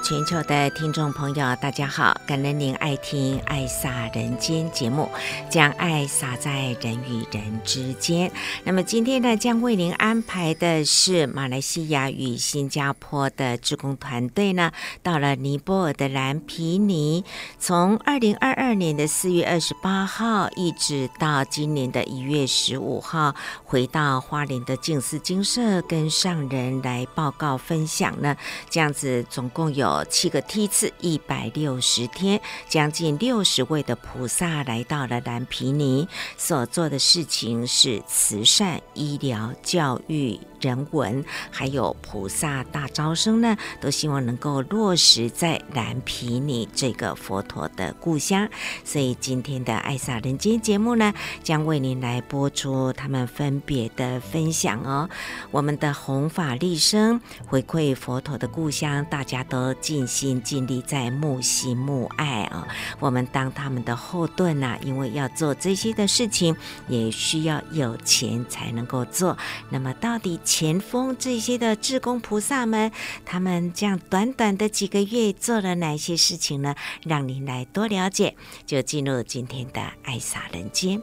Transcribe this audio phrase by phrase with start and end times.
[0.00, 2.16] 全球的听众朋友，大家好！
[2.26, 5.08] 感恩您爱听《爱洒人间》节目，
[5.50, 8.30] 将爱洒在人与人之间。
[8.64, 14.70] 那么今天呢，将为您安排的是马来西亚与新加坡的志工团队呢，
[15.02, 17.24] 到了尼泊尔的蓝皮尼，
[17.58, 28.36] 从二零二二年的四月二十八号一直到今年的一月十五号，回到花莲的静思精舍，跟上人来报告分享呢。
[28.70, 29.87] 这样子总共有。
[30.04, 40.38] 七个梯次，一百六十天，将近六十位的菩萨来到了蓝皮尼，所做的事情是慈善、医疗、教育。
[40.60, 48.48] 人文还有菩萨大招生呢，都希望能够落实在蓝毗尼这个佛陀的故乡。
[48.84, 55.08] 所以今天的爱萨人间节目呢，将为您来播出他们分别的分享哦。
[55.50, 62.68] 我们的弘法利生回馈佛陀的故乡，大家都尽心尽力在慕行慕爱啊、哦。
[62.98, 66.56] 我们当他们的后盾呐、因为要做这些的事情，
[66.88, 69.36] 也需要有钱才能够做。
[69.68, 70.40] 那么到底？
[70.48, 72.90] 前锋这些的志工菩萨们，
[73.26, 76.74] 他们这样短短的几个月做了哪些事情呢？
[77.04, 81.02] 让您来多了解，就进入今天的爱洒人间。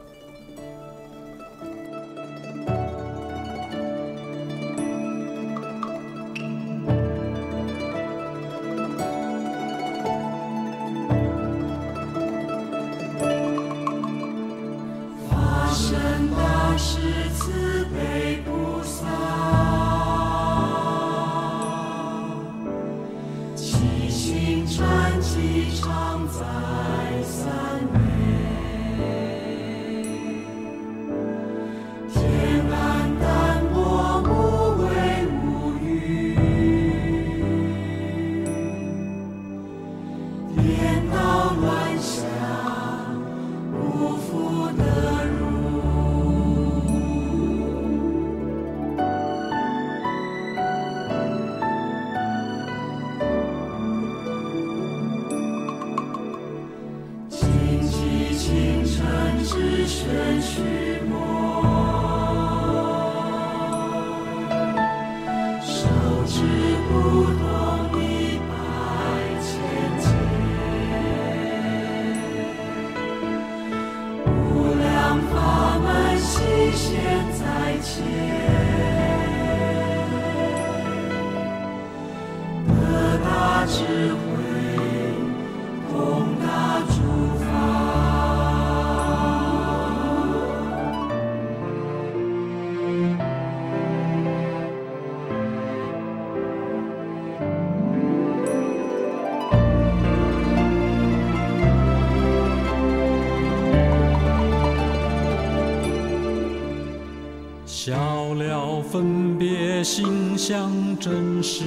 [107.86, 111.64] 笑了分别心，相真实；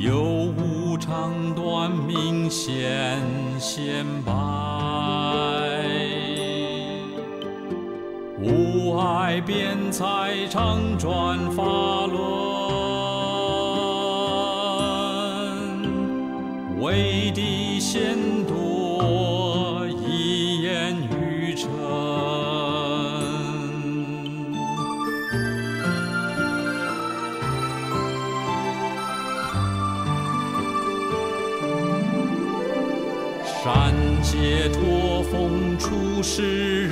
[0.00, 3.20] 有无长短，明显
[3.60, 4.32] 显白；
[8.40, 11.93] 无碍辩才，常转发。
[36.24, 36.83] 是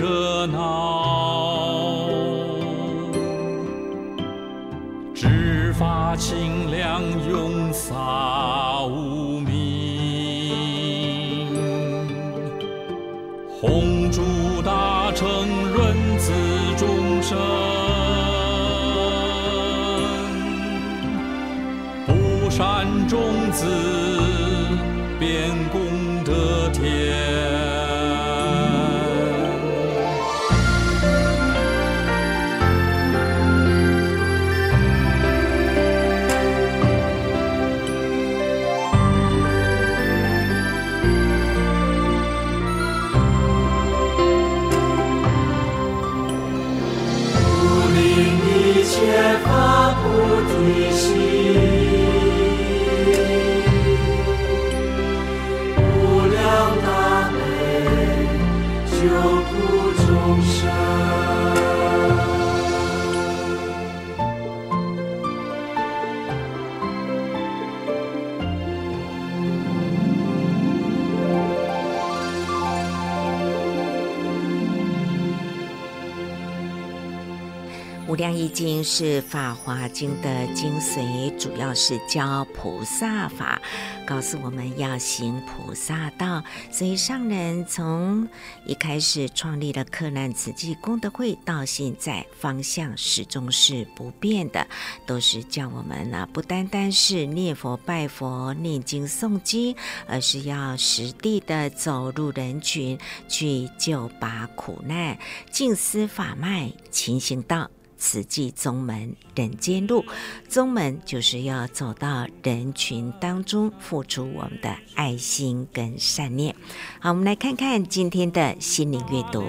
[78.12, 83.58] 无量义经是《法华经》的精髓，主要是教菩萨法，
[84.04, 86.44] 告诉我们要行菩萨道。
[86.70, 88.28] 所以上人从
[88.66, 94.66] 一开始创立了克难慈济功德会，到现在方向始终是不变的，
[95.06, 99.74] 都是叫我们呢，不单单是念佛拜佛、念经诵经，
[100.06, 105.16] 而是要实地的走入人群，去救拔苦难，
[105.50, 107.70] 静思法脉，勤行道。
[108.02, 110.04] 慈济宗门人间路，
[110.48, 116.52] 宗门就是要走到人群当中，付出我们的爱心跟善念。
[116.98, 119.44] 好，我们来看看今天的心灵阅读。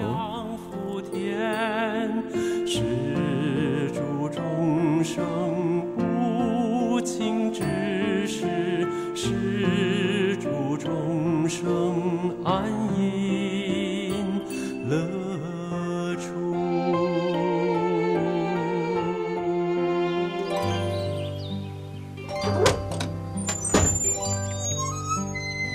[2.64, 5.24] 施主众生
[5.96, 7.60] 无情之
[8.28, 8.86] 事，
[9.16, 12.64] 是主众生安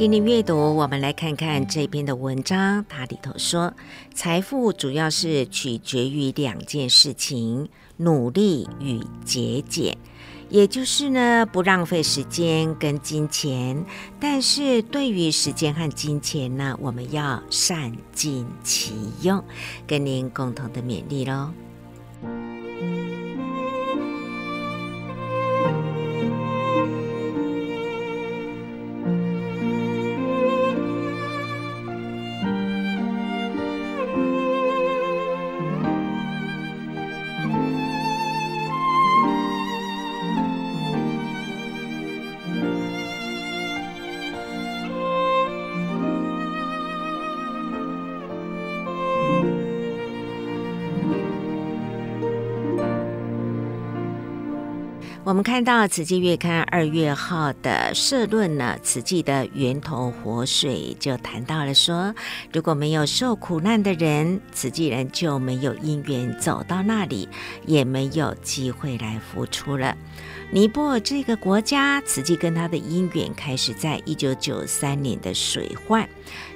[0.00, 2.82] 心灵阅读，我们来看看这篇的文章。
[2.88, 3.74] 它里头说，
[4.14, 7.68] 财富主要是取决于两件事情：
[7.98, 9.98] 努力与节俭。
[10.48, 13.84] 也就是呢，不浪费时间跟金钱。
[14.18, 19.44] 但是对于时间和金钱呢，我们要善尽其用，
[19.86, 21.50] 跟您共同的勉励喽。
[55.40, 62.14] 们看到《慈济月刊》二月号的社论呢，慈济的源头活水就谈到了说，
[62.52, 67.26] 如果没有受苦难的人，慈济人就没有因缘走到那里，
[67.64, 69.96] 也没有机会来付出了。
[70.52, 76.06] 尼泊尔这个国家，慈济跟他的因缘开始在一九九三年的水患，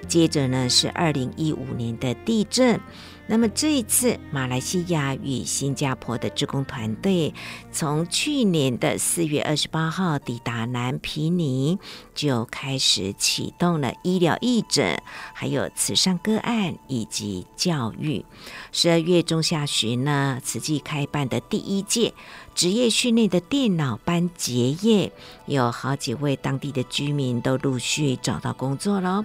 [0.06, 2.78] 接着呢是二零一五年的地震。
[3.26, 7.32] 那么这一次，马来西亚与新加坡的志工团队
[7.72, 11.78] 从去年的四月二十八号抵达南皮尼，
[12.14, 15.00] 就开始启动了医疗义诊，
[15.32, 18.26] 还有慈善个案以及教育。
[18.72, 22.12] 十二月中下旬呢，慈济开办的第一届
[22.54, 25.10] 职业训练的电脑班结业，
[25.46, 29.24] 有好几位当地的居民都陆续找到工作了。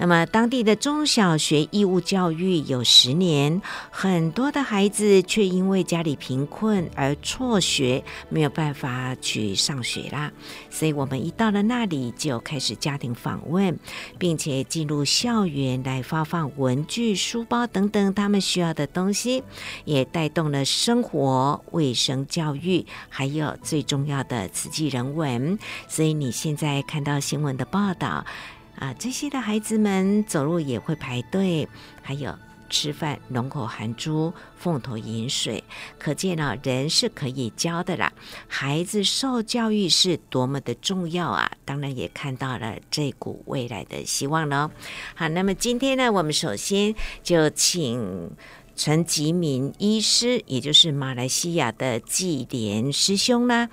[0.00, 10.30] 那么，当地的中小学义务教育有十年，很多的孩子却因为家里贫困而辍学，没有办法去上学啦。
[10.70, 13.76] 所以我们一到了那里，就开始家庭访问，
[14.18, 19.42] 并且进入校园来发放文具、书包等等他们需要的东西，
[19.84, 25.58] 也带动了生活卫生教育，还有最重要的慈济人文。
[25.88, 28.24] 所以你现在看到新闻的报道。
[28.78, 31.68] 啊，这些的孩子们走路也会排队，
[32.00, 32.32] 还有
[32.70, 35.64] 吃饭龙口含珠，凤头饮水，
[35.98, 38.12] 可见呢，人是可以教的啦。
[38.46, 41.50] 孩子受教育是多么的重要啊！
[41.64, 44.70] 当然也看到了这股未来的希望喽。
[45.14, 48.30] 好，那么今天呢，我们首先就请
[48.76, 53.68] 陈吉明医师，也就是马来西亚的纪莲师兄呢。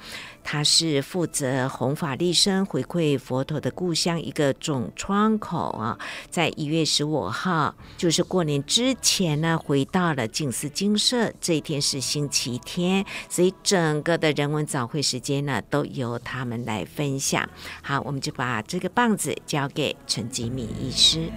[0.47, 5.97] 他是负责弘法利生回馈佛陀的故乡一个总窗口啊，
[6.29, 11.33] 在一月十五号，就是过年之前呢，回到了静思精舍。
[11.41, 17.49] 这一天是星期天，所以整个的人文早会时间呢，都由他们来分享。
[17.81, 21.31] 好，我们就把这个棒子交给陈吉民医师。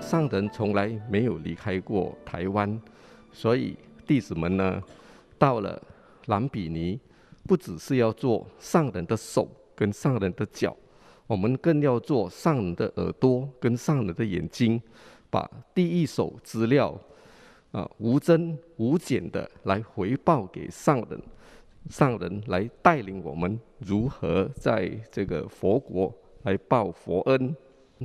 [0.00, 2.78] 上人从来没有离开过台湾，
[3.32, 3.74] 所以
[4.06, 4.82] 弟子们呢，
[5.38, 5.80] 到了
[6.26, 7.00] 兰比尼，
[7.46, 10.76] 不只是要做上人的手跟上人的脚，
[11.26, 14.78] 我们更要做上人的耳朵跟上人的眼睛，
[15.30, 16.94] 把第一手资料。
[17.72, 21.20] 啊无增无减的来回报给上人，
[21.90, 26.14] 上人来带领我们如何在这个佛国
[26.44, 27.54] 来报佛恩。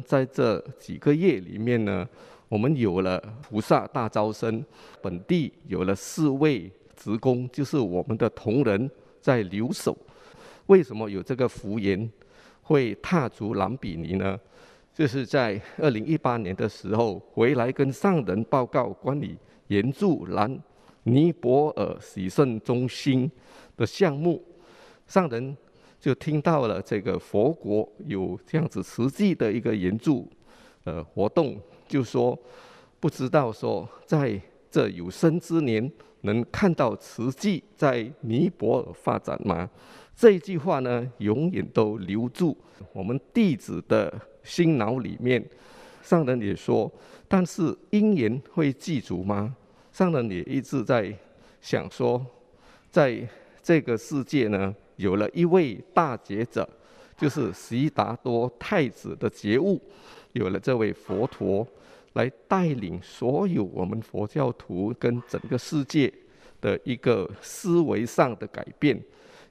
[0.05, 2.07] 在这几个月里面呢，
[2.50, 4.63] 我们有了菩萨大招生，
[5.01, 9.97] 本地有了四位职工，就是我们的同仁在留守。
[10.67, 12.09] 为什么有这个福缘
[12.62, 14.39] 会踏足兰比尼呢？
[14.93, 19.36] 就是在二零一八年的时候回来跟上人报告关于
[19.67, 20.59] 援助南
[21.03, 23.31] 尼泊尔洗肾中心
[23.75, 24.43] 的项目，
[25.07, 25.55] 上人。
[26.00, 30.29] 就听到了这个佛国有这样子实际的一个援助
[30.83, 32.38] 呃活动，就说
[33.00, 39.67] 不知道说在这有生之年能看到实际在尼泊尔发展吗？
[40.15, 42.55] 这一句话呢，永远都留住
[42.93, 45.43] 我们弟子的心脑里面。
[46.03, 46.89] 上人也说，
[47.27, 49.55] 但是因缘会记住吗？
[49.91, 51.13] 上人也一直在
[51.62, 52.25] 想说，
[52.89, 53.27] 在
[53.62, 54.75] 这个世界呢。
[54.98, 56.67] 有了一位大觉者，
[57.15, 59.79] 就是悉达多太子的觉悟，
[60.34, 61.67] 有了这位佛陀
[62.13, 66.12] 来带领所有我们佛教徒跟整个世界
[66.60, 69.00] 的一个思维上的改变，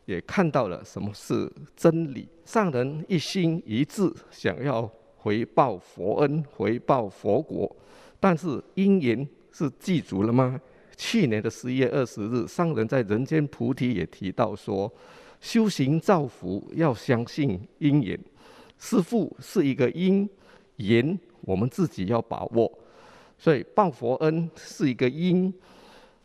[0.06, 2.26] 也看到了什么是真理。
[2.44, 4.90] 上人一心一志想要
[5.26, 7.74] 回报佛恩，回报佛国，
[8.20, 10.60] 但是因缘是记足了吗？
[10.96, 14.88] 去年的十一月二十日，上人在人间菩提也提到说。
[15.40, 18.18] 修行造福要相信因缘，
[18.78, 20.28] 师父是一个因
[20.76, 22.72] 缘，我们自己要把握。
[23.36, 25.52] 所以报佛恩是一个因，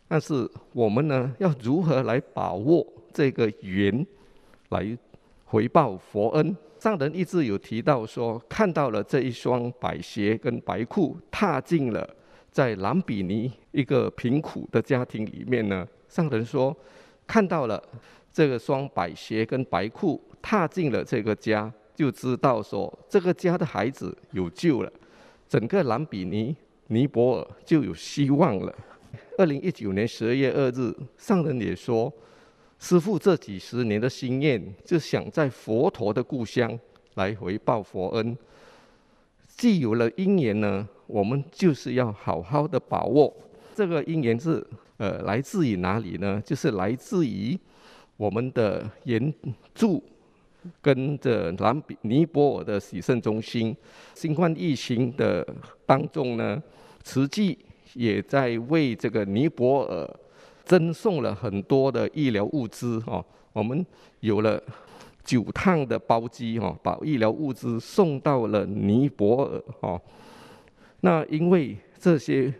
[0.06, 4.06] 但是我们呢要如何来把握这个缘，
[4.70, 4.96] 来
[5.44, 6.56] 回报佛恩？
[6.82, 12.16] 上人一直有提到说，看到了这一双白鞋跟白裤，踏进了
[12.50, 15.86] 在兰比尼一个贫苦的家庭里面呢。
[16.08, 16.76] 上人说
[17.24, 17.80] 看到了。
[18.32, 24.90] 这个双白鞋跟白裤踏进了这个家，就知道说这个家的孩子有救了，
[25.46, 28.74] 整个兰比尼尼泊尔就有希望了。
[29.36, 32.10] 二零一九年十二月二日，上人也说，
[32.82, 36.76] 师父这几十年的心愿，就想在佛陀的故乡
[37.14, 38.36] 来回报佛恩。
[39.56, 43.32] 既有了因缘呢，我们就是要好好的把握。
[43.72, 46.42] 这个因缘是呃来自于哪里呢？
[46.44, 47.56] 就是来自于。
[48.16, 49.32] 我们的援
[49.72, 50.02] 助
[50.80, 53.74] 跟着南比尼泊尔的洗肾中心，
[54.12, 55.46] 新冠疫情的
[55.86, 56.60] 当中呢，
[57.04, 57.56] 慈济
[57.94, 60.16] 也在为这个尼泊尔
[60.64, 63.24] 赠送了很多的医疗物资哦。
[63.52, 63.84] 我们
[64.20, 64.62] 有了
[65.24, 70.00] 九趟的包机哦，把医疗物资送到了尼泊尔哦。
[71.00, 72.52] 那因为这些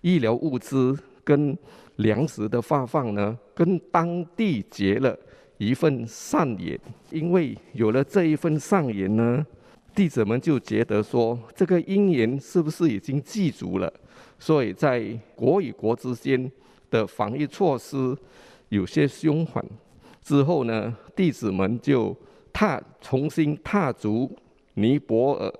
[0.00, 1.56] 医疗物资跟
[1.96, 5.16] 粮食的发放呢，跟当地结了
[5.58, 6.78] 一份善缘，
[7.10, 9.46] 因为有了这一份善缘呢，
[9.94, 13.92] 弟子们就觉得说，这个因缘是不是已经记足了？
[14.38, 15.04] 所以在
[15.36, 16.50] 国与国之间
[16.92, 18.16] 的防疫措施
[18.68, 19.64] 有些松缓
[20.22, 22.16] 之后呢，弟子们就
[22.52, 24.30] 踏重新踏足
[24.74, 25.52] 尼泊尔，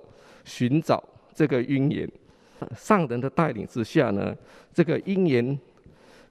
[0.45, 2.09] 寻找这个因缘。
[2.77, 4.33] 上人的带领之下呢，
[4.71, 5.59] 这个因缘。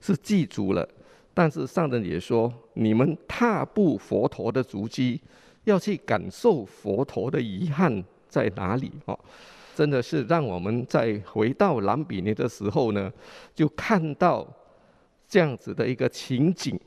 [0.05, 0.85] 是记住了，
[1.33, 5.21] 但是上人也说，你们踏步佛陀的足迹，
[5.63, 9.17] 要去感受佛陀的遗憾在哪里 哦。
[9.73, 13.09] 真的是让我们在回到蓝比尼的时候呢，
[13.55, 14.45] 就看到
[15.33, 16.79] 这样子的一个情景：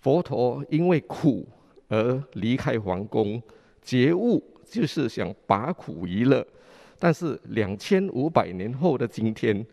[0.00, 1.48] 佛陀因为苦
[1.88, 3.42] 而离开皇宫，
[3.80, 6.46] 觉悟就是想把苦一乐。
[6.98, 9.64] 但是两千五百年后的今天，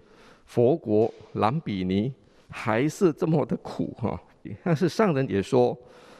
[0.45, 2.13] 佛国兰比尼。
[2.47, 4.21] 还是这么的苦哈，
[4.63, 5.75] 但是上人也说，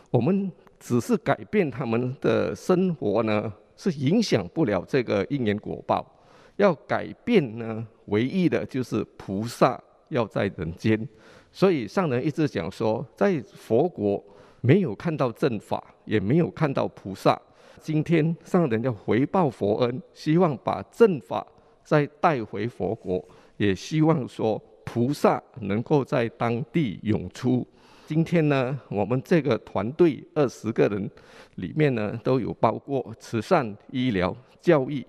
[0.10, 6.04] 我们只是改变他们的生活呢，是影响不了这个因缘果报。
[6.56, 9.80] 要改变呢，唯一的就是菩萨
[10.10, 11.08] 要在人间。
[11.54, 14.22] 所以上人一直讲说，在佛国
[14.60, 17.40] 没有看到正法，也没有看到菩萨。
[17.80, 21.48] 今天上人要回报佛恩，希望把正法
[21.84, 23.24] 再带回佛国，
[23.56, 24.62] 也希望说。
[24.86, 27.66] 菩萨能够在当地涌出。
[28.06, 31.10] 今天呢，我们这个团队二十个人
[31.56, 35.04] 里面呢，都有包括慈善、医疗、教育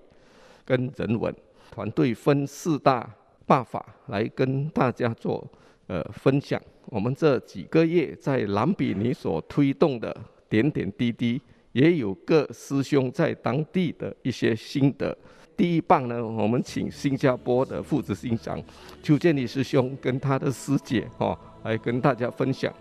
[0.63, 1.35] 跟人文。
[1.69, 3.07] 团队分四大
[3.45, 5.45] 办法来跟大家做
[5.87, 6.61] 呃分享。
[6.87, 10.15] 我们这几个月在兰比尼所推动的
[10.47, 15.17] 点点滴滴，也有各师兄在当地的一些心得。
[15.57, 18.61] 第一棒呢，我们请新加坡的副执行长
[19.01, 22.73] 邱建立师兄跟他的师姐哦，来跟大家分享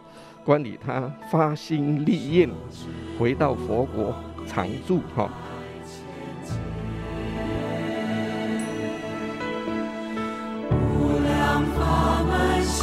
[0.45, 2.51] 关于他发心立愿
[3.19, 4.15] 回到佛国
[4.47, 5.31] 常住哈。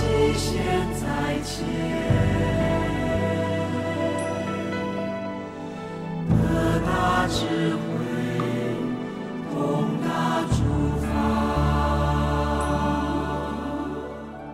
[0.02, 0.64] 门悉现
[0.96, 1.66] 在前，
[6.30, 7.82] 得大智慧。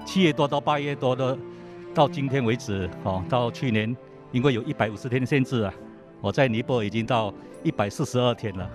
[0.06, 1.38] 七月多到八月多的，
[1.94, 3.96] 到今天为止，哦，到去年，
[4.32, 5.72] 因为有一百五十天的限制啊，
[6.22, 7.32] 我在尼泊尔已经到
[7.64, 8.68] 一百四十二天了。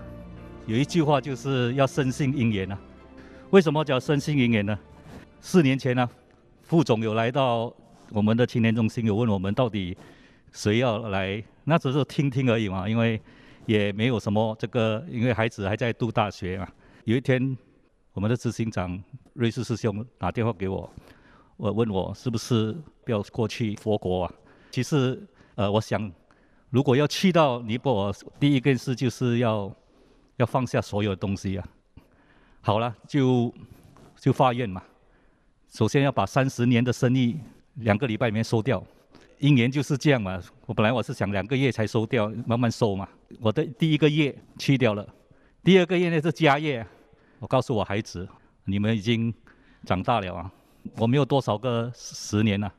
[0.67, 2.79] 有一句话就是要深信因缘啊。
[3.51, 4.79] 为什么叫深信因缘呢？
[5.41, 6.09] 四年前呢、
[6.73, 7.71] 副总有来到
[8.13, 9.95] 我们的青年中心，有问我们到底
[10.53, 13.21] 谁要来，那只是听听而已嘛，因为。
[13.67, 16.67] 也没有什么这个，因为孩子还在读大学嘛。
[17.05, 17.57] 有一天，
[18.13, 19.01] 我们的执行长
[19.35, 20.91] 瑞士师兄打电话给我，
[21.57, 24.35] 我问我是不是要过去佛国啊？
[24.73, 26.11] 其实，呃，我想，
[26.71, 29.73] 如果要去到尼泊尔，第一件事就是要
[30.39, 31.65] 要放下所有东西啊。
[32.63, 33.55] 好了，就
[34.17, 34.83] 就发愿嘛。
[35.73, 37.35] 首先要把三十年的生意
[37.77, 38.85] 两个礼拜里面收掉。
[39.39, 43.09] 一年就是这样嘛，我本来我是想两个月才收掉，慢慢收嘛。
[43.41, 45.09] 我的第一个月去掉了，
[45.65, 46.87] 第二个月呢是家业。
[47.39, 48.29] 我告诉我孩子，
[48.67, 49.33] 你们已经
[49.87, 50.53] 长大了啊，
[50.99, 52.71] 我没有多少个十年了，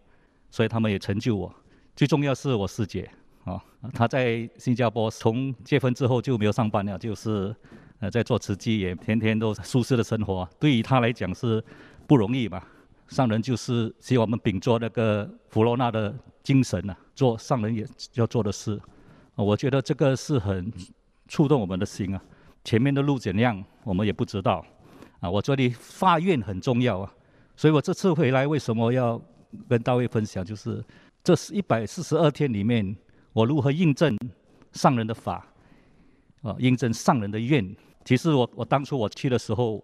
[0.51, 1.53] 所以他们也成就我。
[1.95, 3.09] 最重要是我师姐
[3.43, 3.59] 啊，
[3.91, 7.53] 她在新加坡从结婚之后就没有上班了，就是
[7.99, 10.47] 呃在做慈济，也天天都舒适的生活。
[10.59, 11.61] 对于她来讲是
[12.05, 12.63] 不容易嘛。
[13.13, 18.81] 上人就是希望我们秉着那个弗罗纳的精神啊，做上人也要做的事。
[19.35, 20.73] 我觉得这个是很
[21.27, 22.19] 触动我们的心啊。
[22.63, 24.65] 前面的路怎样，我们也不知道
[25.19, 25.29] 啊。
[25.29, 27.13] 我这里发愿很重要啊，
[27.55, 29.21] 所以我这次回来为什么要
[29.69, 30.43] 跟大卫分享？
[30.43, 30.83] 就是
[31.23, 32.95] 这是一百四十二天里面，
[33.31, 34.17] 我如何印证
[34.71, 35.45] 上人的法
[36.41, 37.75] 啊，印证上人的愿。
[38.03, 39.83] 其实我我当初我去的时候，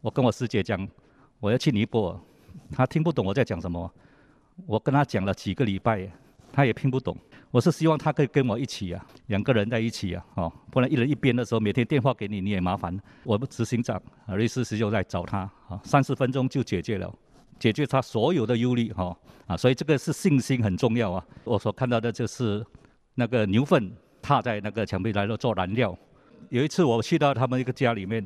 [0.00, 0.88] 我跟我师姐讲，
[1.40, 2.20] 我要去尼泊尔。
[2.72, 3.92] 他听不懂我在讲什么，
[4.66, 6.10] 我跟他讲了几个礼拜，
[6.52, 7.16] 他也听不懂。
[7.50, 12.96] 我是希望他可以跟我一起啊，两个人在一起啊，哦，不然一人一边的时候，每天电话给你你也麻烦。
[13.24, 17.12] 我们执行长啊，瑞士师就在找他，啊，三十分钟就解决了，
[17.58, 21.26] 解决他所有的忧虑，哈，啊，所以这个是信心很重要啊。
[21.42, 22.64] 我所看到的就是
[23.14, 25.96] 那个牛粪踏在那个墙壁来了做燃料。
[26.50, 28.24] 有一次我去到他们一个家里面，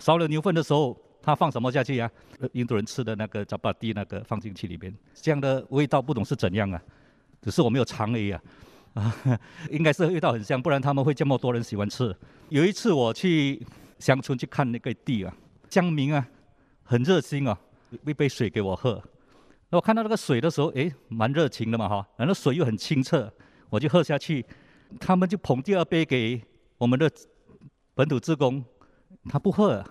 [0.00, 0.94] 烧了牛粪的时候。
[1.26, 2.08] 他放什么下去呀、
[2.38, 2.46] 啊？
[2.52, 6.80] 印度人吃的那个扎巴蒂那个放进去里边，这样的味道不懂是怎样啊？
[7.42, 8.40] 只是我没有尝而已啊，
[8.94, 9.12] 啊，
[9.68, 12.16] 应该是味道很香，不然他们会这么多人喜欢吃。
[12.48, 13.60] 有一次我去
[13.98, 15.36] 乡村去看那个地啊，
[15.68, 16.24] 乡民啊
[16.84, 17.58] 很热心啊，
[18.06, 19.02] 一杯水给我喝。
[19.70, 23.28] 那我看到那个水的时候，诶，蛮热情的嘛哈，然后水又很清澈，
[23.68, 24.46] 我就喝下去。
[25.00, 26.40] 他们就捧第二杯给
[26.78, 27.10] 我们的
[27.96, 28.64] 本土职工，
[29.28, 29.84] 他不喝，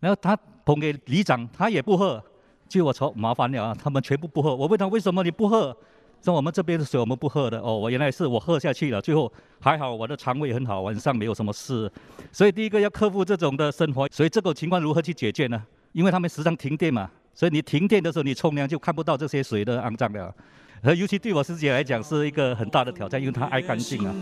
[0.00, 0.38] 然后他。
[0.66, 2.22] 捧给里长，他也不喝，
[2.68, 4.54] 就我说麻烦了啊，他们全部不喝。
[4.54, 5.74] 我问他为什么你不喝？
[6.20, 7.60] 说我们这边的水我们不喝的。
[7.60, 11.88] 哦，我原来是我喝下去了，最后还好我的肠胃很好，晚上没有什么事。
[12.32, 15.62] 所以第一个要克服这种的生活，所以这个情况如何去解决呢？
[15.92, 20.34] 因为他们时常停电嘛，所以你停电的时候你冲凉就看不到这些水的肮脏了。
[20.82, 24.12] 而尤其对我师姐来讲是一个很大的挑战，因为她爱干净啊。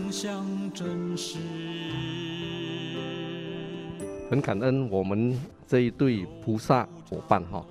[4.35, 7.65] 很感恩我们这一对菩萨伙伴哈，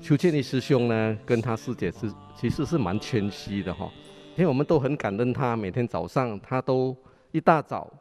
[0.00, 3.90] 邱建立师兄呢，跟他师姐是其实是蛮谦虚的哈，
[4.36, 6.96] 因为我们都很感恩他，每天早上他都
[7.32, 7.92] 一大早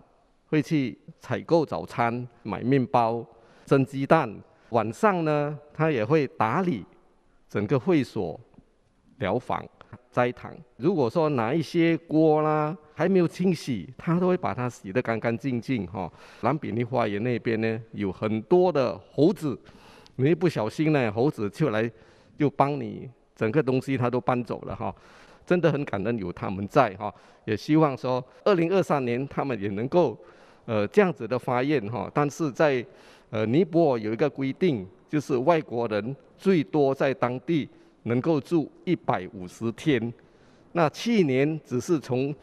[0.45, 3.25] 会去采购早餐，买面包、
[3.65, 4.31] 蒸鸡蛋，
[4.69, 6.85] 晚上呢他也会打理
[7.49, 8.39] 整个会所、
[9.17, 9.67] 疗房。
[10.17, 16.11] 斋堂，如果说拿一些锅啦还没有清洗，他都会把它洗得干干净净哈。
[16.41, 19.55] 蓝比尼花园那边呢，有很多的猴子，
[20.15, 21.87] 你一不小心呢，猴子就来
[22.35, 24.91] 就帮你整个东西他都搬走了哈。
[25.45, 27.13] 真的很感恩有他们在哈，
[27.45, 30.17] 也希望说二零二三年他们也能够
[30.65, 32.09] 呃这样子的发愿哈。
[32.11, 32.83] 但是在
[33.29, 37.69] 呃尼泊尔有一个规定，就是外国人最多在当地。
[38.07, 40.11] 能够住一百五十天，
[40.71, 42.33] 那去年只是从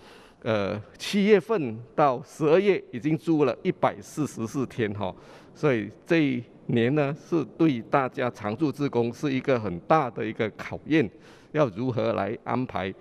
[0.43, 5.15] 呃七月份到十二月已经住了一百四十四天哈，
[5.55, 11.09] 所以这一年呢是对大家常驻职工是一个很大的一个考验，
[11.53, 12.93] 要如何来安排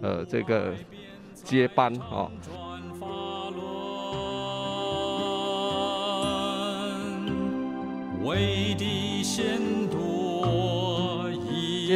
[0.00, 0.74] 呃这个
[1.34, 2.30] 接班哈。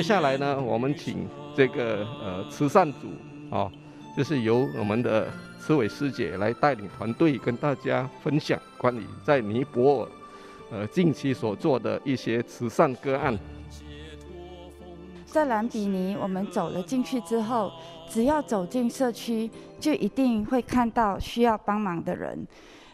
[0.00, 3.08] 接下来呢，我们请这个呃慈善组
[3.54, 3.70] 啊、
[4.16, 10.08] 就是由我们的慈伟师姐来带领团队，跟大家分享关于在尼泊尔
[10.70, 13.38] 呃近期所做的一些慈善个案。
[15.26, 17.70] 在兰比尼，我们走了进去之后，
[18.08, 22.46] 只要走进社区，就一定会看到需要帮忙的人。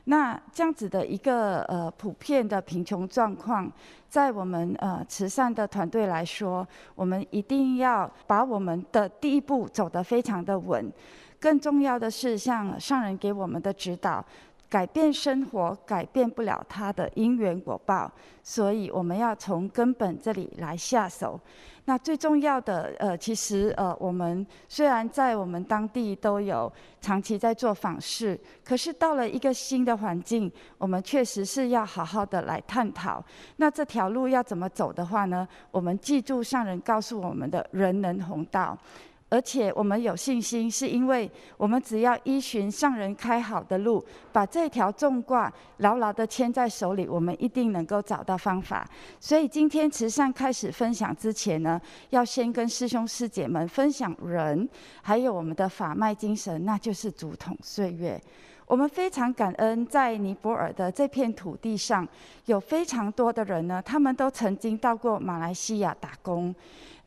[0.08, 3.70] 那这样子的一个呃普遍的贫穷状况，
[4.08, 10.92] 在我们呃慈善的团队来说，我们一定要把我们的第一步走得非常的稳。
[11.40, 14.24] 更重要的是，像上人给我们的指导，
[14.68, 18.10] 改变生活改变不了他的因缘果报，
[18.42, 21.40] 所以我们要从根本这里来下手。
[21.88, 33.24] 那最重要的，呃，其实，呃，我们虽然在我们当地都有长期在做访视，可是到了一个新的环境，我们确实是要好好的来探讨。
[33.58, 35.46] 那这条路要怎么走的话呢？
[35.70, 38.76] 我们记住上人告诉我们的人能弘道。
[39.28, 48.88] 而且我们有信心，是因为我们只要依循上人开好的路，把这条纵卦牢牢地牵在手里，我们一定能够找到方法。
[49.18, 54.68] 所以今天慈善开始分享之前呢，要先跟师兄师姐们分享人，
[55.02, 58.20] 还有我们的法脉精神，那就是竹筒岁月。
[58.66, 62.06] 我们非常感恩，在尼泊尔的这片土地上，
[62.46, 66.54] 有非常多的人呢，他们都曾经到过马来西亚打工。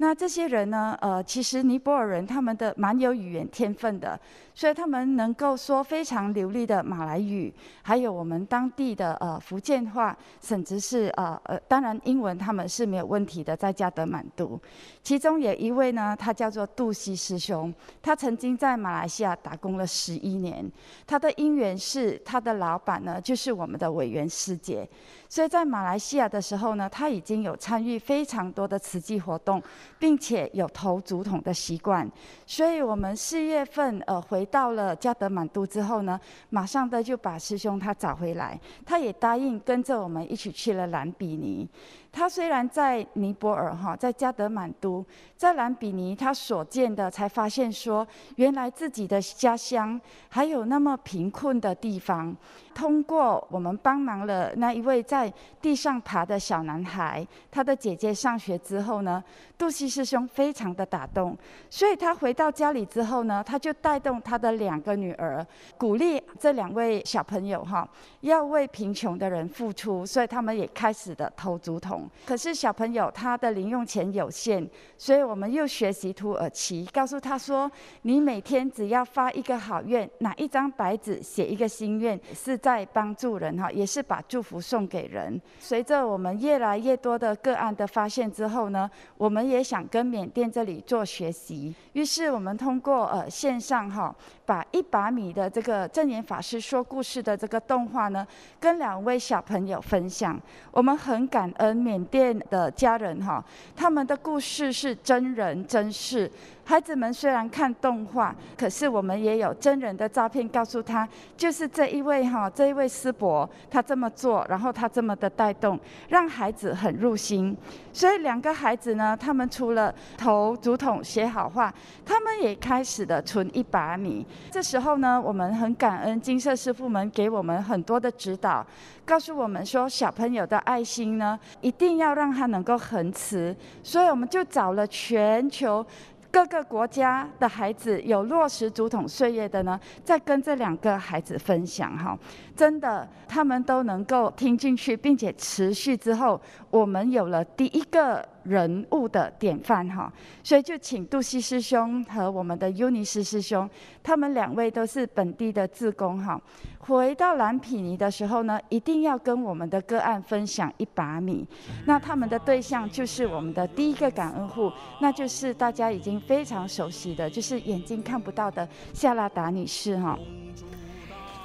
[0.02, 0.98] 那这些人呢？
[1.02, 4.18] 呃，其实尼泊尔人他们的蛮有语言天分的，
[4.56, 14.58] 所以他们能够说非常流利的马来语，还有我们当地的呃福建话，甚至是呃呃，当然英文他们是没有问题的，在加德满都。
[15.04, 20.66] 其中有一位呢，他叫做杜西师兄，他曾经在马来西亚打工了十一年，
[21.06, 24.88] 他的因缘是他的老板呢，就是我们的委员师姐。
[25.30, 29.62] 所以在马来西亚的时候呢，他已经有参与非常多的慈济活动，
[30.00, 32.10] 并且有投竹筒的习惯。
[32.48, 41.70] 所以我们四月份呃回到了加德满都之后呢，马上的就把师兄他找回来，他也答应跟着我们一起去了兰比尼。
[42.12, 45.06] 他虽然在尼泊尔哈，在加德满都，
[45.38, 52.36] 在兰比尼，他所见的才发现说，原来自己的家乡还有那么贫困的地方。
[52.74, 59.22] 通过我们帮忙了那一位在地上爬的小男孩，他的姐姐上学之后呢，
[59.58, 61.38] 杜西师兄非常的打动，
[61.70, 65.46] 所以他回到家里之后呢，他就带动他的两个女儿，
[65.78, 67.88] 鼓励这两位小朋友哈，
[68.22, 71.99] 要为贫穷的人付出，所以他们也开始的投竹筒。
[72.26, 77.72] 可是小朋友他的零用钱有限，所以我们又学习土耳其，告诉他说
[78.04, 94.16] ：“你每天只要发一个好愿，拿一张白纸写一个心愿，是在帮助人哈，也是把祝福送给人。”随着我们越来越多的个案的发现之后呢，我们也想跟缅甸这里做学习，于是我们通过呃线上哈，
[94.50, 98.26] 把一把米的这个正言法师说故事的这个动画呢，
[98.60, 100.42] 跟两位小朋友分享。
[100.72, 106.28] 我们很感恩缅甸的家人哈，他们的故事是真人真事。
[106.70, 115.80] 孩子们虽然看动画，可是我们也有真人的照片，告诉他就是这一位哈，这一位师伯他这么做，然后他这么的带动，
[116.10, 117.58] 让孩子很入心。
[117.92, 121.74] 所以两个孩子呢，他们除了投竹筒写好话，
[122.06, 124.24] 他们也开始的存一把米。
[124.52, 128.64] 这时候呢，我们很感恩金色师傅们给我们很多的指导，
[129.04, 133.58] 告诉我们说小朋友的爱心呢，一定要让他能够恒持。
[133.82, 135.84] 所以我们就找了全球。
[136.32, 142.18] 各个国家的孩子有落实竹筒岁月的呢，在跟这两个孩子分享哈，
[142.56, 148.28] 真的他们都能够听进去，并且持续之后，我们有了第一个。
[148.44, 153.70] 人物的典范哈，所以就请杜西师兄和我们的尤尼斯师兄，
[154.02, 156.42] 他们两位都是本地的志工哈。
[156.80, 161.46] 回到蓝毗尼的时候呢，一定要跟我们的个案分享一把米。
[161.86, 170.18] 那他们的对象就是我们的第一个感恩户，那就是大家已经非常熟悉的，就是眼睛看不到的夏拉达女士哈。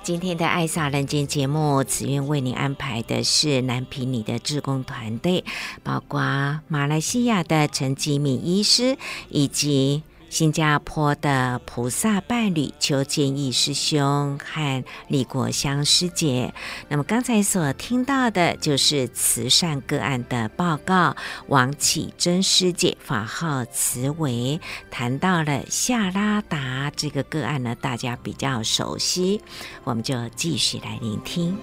[0.04, 5.42] 今天的爱撒人间节目，慈院为您安排的是南平里的志工团队，
[5.82, 8.98] 包括马来西亚的陈吉敏医师
[9.30, 10.02] 以及
[10.35, 16.53] 新加坡的菩萨伴侣邱建义师兄和李国香师姐。
[16.88, 21.14] 那么刚才所听到的就是慈善个案的报告。
[21.47, 29.40] 王启珍师姐法号慈维，谈到了夏拉达这个个案呢，大家比较熟悉，
[29.85, 31.57] 我们就继续来聆听。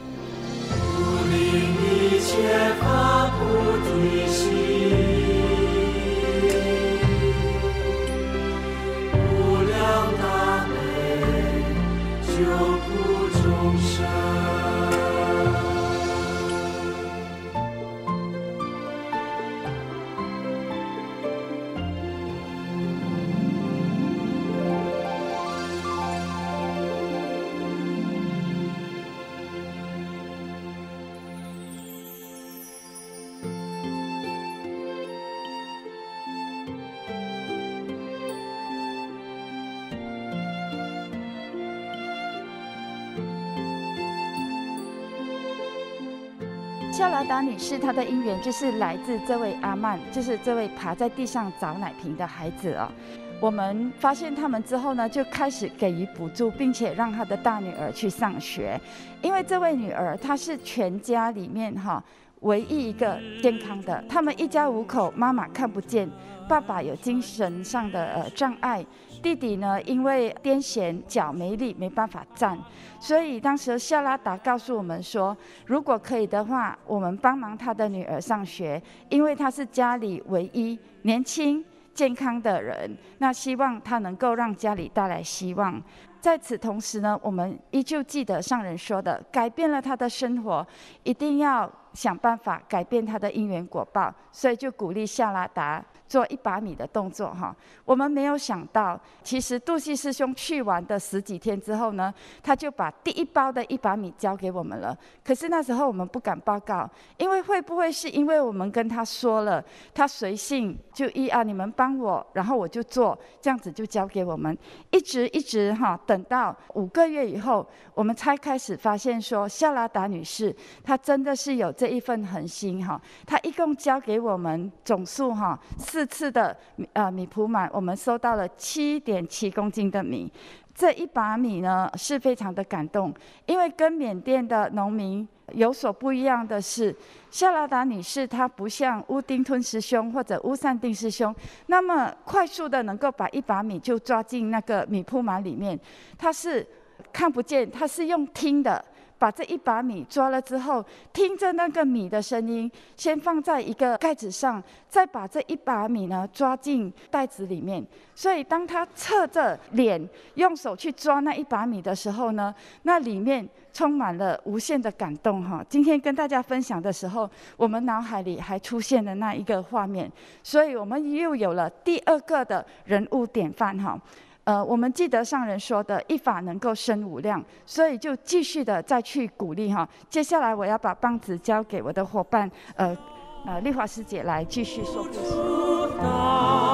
[47.02, 52.92] 夏拉达女士，她的姻缘就是来自这位阿曼，就是这位爬在地上找奶瓶的孩子啊。
[53.40, 58.80] 我们发现他们之后呢，就开始给予补助，并且让他的大女儿去上学。
[59.24, 62.04] 因为这位女儿她是全家里面哈
[62.42, 66.10] 唯一一个健康的，他们一家五口，妈妈看不见，
[66.48, 68.86] 爸爸有精神上的呃障碍。
[69.22, 72.58] 弟弟呢，因为癫痫，脚没力，没办法站，
[73.00, 85.80] 所以当时夏拉达告诉我们说，如果可以的话，我们帮忙他的女儿上学，因为他是家里唯一年轻健康的人，那希望他能够让家里带来希望。
[86.20, 90.66] 在此同时呢，我们依旧记得上人说的，改变了他的生活，
[91.04, 95.84] 一定要想办法改变他的因缘果报，所以就鼓励夏拉达。
[96.12, 104.94] 做一把米的动作哈，我们没有想到，其实杜西师兄去完的十几天之后呢，他就把第一包的一把米交给我们了。
[105.24, 114.58] 可是那时候我们不敢报告，因为会不会是因为我们跟他说了，他随性就一啊，你们帮我，然后我就做，这样子就交给我们，
[114.90, 126.01] 一直一直哈，等到五个月以后，我们才开始发现说，夏拉达女士她真的是有这一份恒心哈，她一共交给我们总数哈四。
[126.02, 126.58] 这次的
[126.94, 130.32] 呃米铺满，我们收到了七点七公斤的米。
[130.74, 133.14] 这一把米呢是非常的感动，
[133.46, 136.96] 因为跟缅甸的农民有所不一样的是，
[137.30, 141.36] 夏拉达女士她不像乌丁吞师兄或者乌善丁师兄
[141.68, 145.80] 那么快速的能够把一把米就抓进那个米铺满里面，
[146.18, 146.66] 她是
[147.14, 148.84] 看不见，她是用听的。
[149.22, 157.86] 把这一把米抓了之后，听着那个米的声音，先放在一个盖子上，再把这一把米呢抓进袋子里面。
[158.16, 165.64] 所以，当他侧着脸用手去抓那一把米的时候呢，那里面充满了无限的感动哈。
[165.70, 174.02] 今天跟大家分享的时候，我们脑海里还出现了那一个画面，所以我们又有了第二个的人物典范哈。
[174.44, 179.88] 呃，我们记得上人说的“一法能够生无量”，所以就继续的再去鼓励哈。
[180.10, 182.98] 接下来我要把棒子交给我的伙伴，呃，
[183.46, 186.71] 呃，丽华师姐来继续说故事。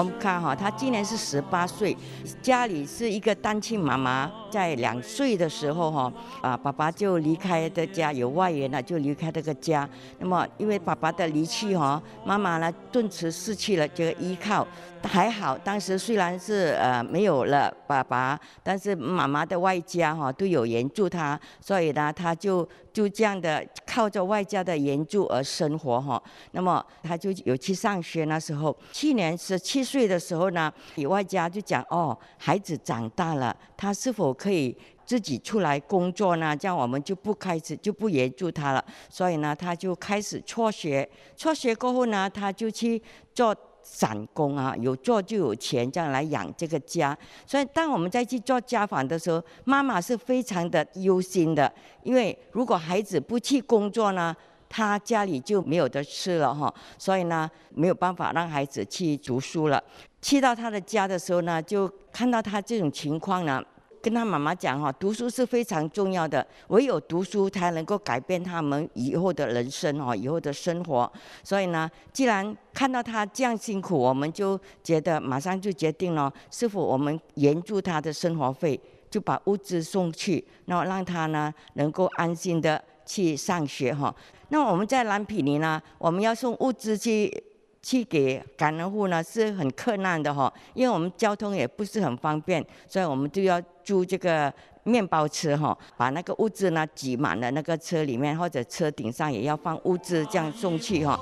[0.00, 1.94] 我们看哈，他今年是十八岁，
[2.40, 9.86] 家里是一个单亲妈妈，在两岁的时候哈，啊，爸爸就离开的家，有外援了，就离开这个家。
[10.18, 14.66] 那么因为爸爸的离去哈，妈妈呢顿时失去了这个依靠。
[15.02, 26.22] 还好当时虽然是呃没有了爸爸，但是妈妈的外家哈都有援助他，所以呢他就就这样的靠着外家的援助而生活哈。
[26.52, 30.72] 那么他就有去上学，那时候去年十七岁的时候呢，
[31.08, 36.56] 外家就讲哦，孩子长大了，他是否可以自己出来工作呢？
[36.56, 38.84] 这样我们就不开始就不援助他了。
[39.08, 43.02] 所以呢，他就开始辍学，辍学过后呢，他就去
[43.34, 43.56] 做。
[43.92, 47.16] 散工啊，有做就有钱，这样来养这个家。
[47.44, 51.70] 所以当我们再去做家访的时候，妈妈是非常的忧心的，
[52.04, 54.34] 因为如果孩子不去工作呢，
[54.68, 56.72] 他家里就没有得吃了哈。
[56.96, 59.82] 所以呢，没有办法让孩子去读书了。
[60.22, 63.60] 去到他的家的时候呢，就看到他这种情况呢。
[64.02, 71.10] 跟他妈妈讲哈，读书是非常重要的，唯有读书才能够改变他们以后的人生哈，以后的生活。
[71.44, 82.82] 所以呢，既然看到他这样辛苦，我们就觉得马上就决定了，师傅我们援助他的生活费，就把物资送去，然后让他呢能够安心的。
[83.06, 84.14] 去上学哈。
[84.50, 87.42] 那我们在蓝毗尼呢，我们要送物资去
[87.82, 94.52] 去给感恩户呢，是很困难的哈，因为我们交通也不是很方便，所以我们就要租这个
[94.84, 101.18] 面包车哈，把那个物资呢挤满了那个车里面，或者车顶上也要放物资，这样送去哈。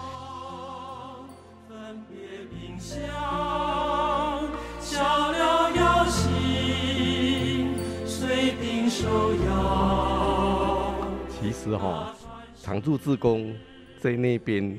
[11.40, 12.14] 其实哈，
[12.61, 13.55] 常住志工
[14.01, 14.79] 在那边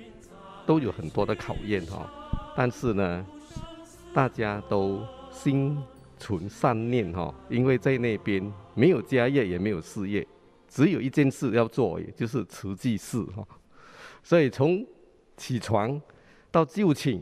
[0.70, 2.08] 都有很多的考验哈，
[2.56, 3.26] 但是呢，
[4.14, 5.76] 大家都心
[6.20, 10.28] 存善念哈，因为在那边没有家业也没有事业，
[10.68, 13.44] 只有一件事要做，也就是慈济事哈。
[14.22, 14.86] 所以从
[15.38, 16.00] 起床
[16.52, 17.20] 到就寝，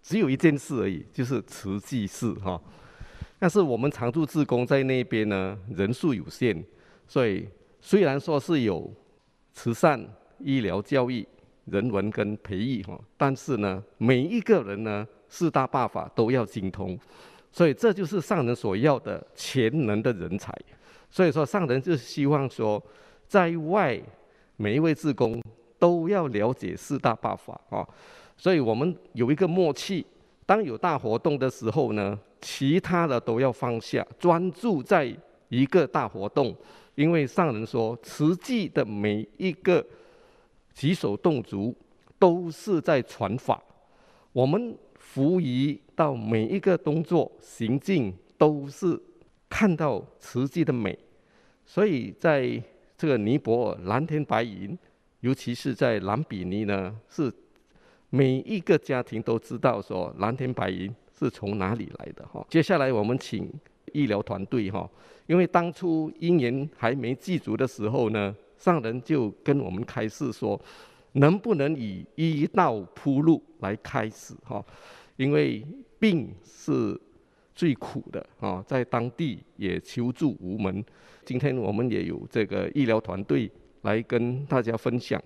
[0.00, 2.62] 只有一件事而已，就是慈济事哈。
[3.40, 6.64] 但是我们常住志工在那边呢，人数有限，
[7.08, 7.48] 所以
[7.80, 8.88] 虽然说是有
[9.52, 11.26] 慈善、医疗、教育、
[11.66, 16.98] 人文跟培育哈，但是呢，每一个人呢四大八法都要精通，
[17.52, 20.52] 所以这就是上人所要的全能的人才。
[21.10, 22.82] 所以说上人就希望说，
[23.26, 24.00] 在外
[24.56, 25.42] 每一位志工
[25.78, 27.86] 都要了解四大八法啊，
[28.36, 30.04] 所以我们有一个默契，
[30.46, 32.18] 当有大活动的时候呢。
[32.46, 35.10] 其他的都要放下，专注在
[35.48, 36.54] 一个大活动。
[36.94, 39.82] 因为上人说，慈济的每一个
[40.74, 41.74] 举手动足
[42.18, 43.62] 都是在传法。
[44.32, 45.40] 我们服务
[45.94, 49.00] 到每一个动作行径，都是
[49.48, 50.98] 看到慈济的美。
[51.64, 52.62] 所以在
[52.98, 54.76] 这个尼泊尔蓝天白云，
[55.20, 57.32] 尤其是在蓝比尼呢，是
[58.10, 60.94] 每一个家庭都知道说蓝天白云。
[61.16, 62.44] 是从哪里来的哈？
[62.50, 63.48] 接下来我们请
[63.92, 64.90] 医疗团队哈，
[65.28, 70.60] 因为当初因缘还没具足的时候呢，上人就跟我们开示说，
[71.12, 74.64] 能不能以医道铺路来开始哈？
[75.16, 75.66] 因为
[75.98, 77.00] 病是
[77.54, 80.84] 最苦的啊，在当地也求助无门。
[81.24, 83.50] 今天我们也有这个医疗团队
[83.82, 85.22] 来跟大家分享，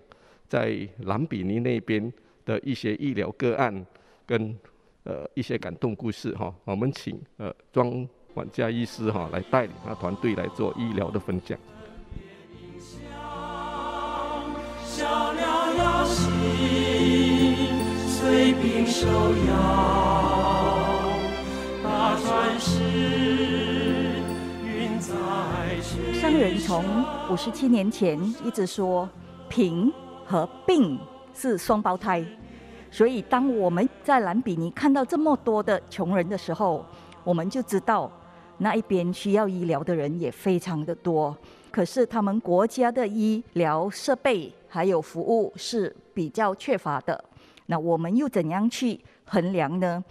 [0.47, 2.13] 在兰比尼那边
[2.45, 3.87] 的一些医疗个案
[4.27, 4.57] 跟。
[5.05, 11.59] 呃，一些感动故事哈，我们请呃庄管家医师哈来带领他团队来做医疗的分享。
[26.21, 26.85] 上人从
[27.31, 29.09] 五十七年前一直说，
[29.49, 29.93] 贫
[30.27, 30.99] 和病
[31.33, 32.25] 是双胞胎。
[32.91, 36.85] 所以，当我们在兰比尼看到这么多的穷人的时候，
[37.23, 38.11] 我们就知道
[38.59, 41.37] 那一边需要医疗的人也非常的多。
[41.71, 47.25] 可是，他们国家的医疗设备还有服务是比较缺乏的。
[47.71, 50.03] 那我们又怎样去衡量呢？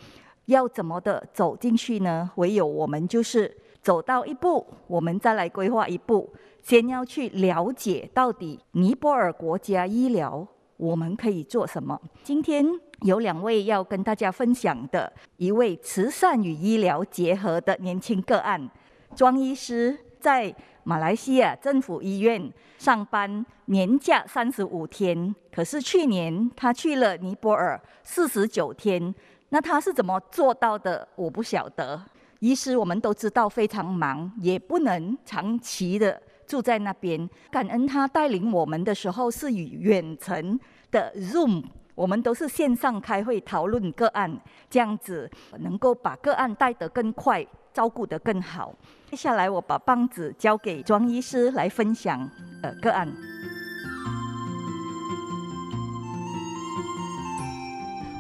[0.46, 2.32] 要怎么的走进去呢？
[2.36, 6.34] 唯有我们就是走到一步，我们再来规划一步。
[6.62, 10.48] 先要去了解到底尼泊尔国家医疗。
[10.78, 12.00] 我们可以做什么？
[12.24, 12.64] 今天
[13.02, 18.70] 有两位要跟大家分享的，一位慈善与医疗结合的年轻个案，
[19.16, 20.54] 庄医师在
[20.88, 29.14] 马来西亚政府医院上班，年假三十五天，可是去年他去了尼泊尔四十九天，
[29.50, 31.06] 那他是怎么做到的？
[31.18, 32.02] 我不晓得。
[32.40, 36.22] 医师我们都知道非常忙，也不能长期的。
[36.46, 40.58] 住在那边，感恩他带领我们的时候是以远程
[40.90, 41.66] 的 Zoom，
[41.98, 44.32] 我们都是线上开会讨论个案，
[44.70, 45.28] 这样子
[45.62, 47.44] 能够把个案带得更快，
[47.74, 48.72] 照顾得更好。
[49.10, 52.30] 接下来我把棒子交给庄医师来分享
[52.62, 53.12] 呃个案。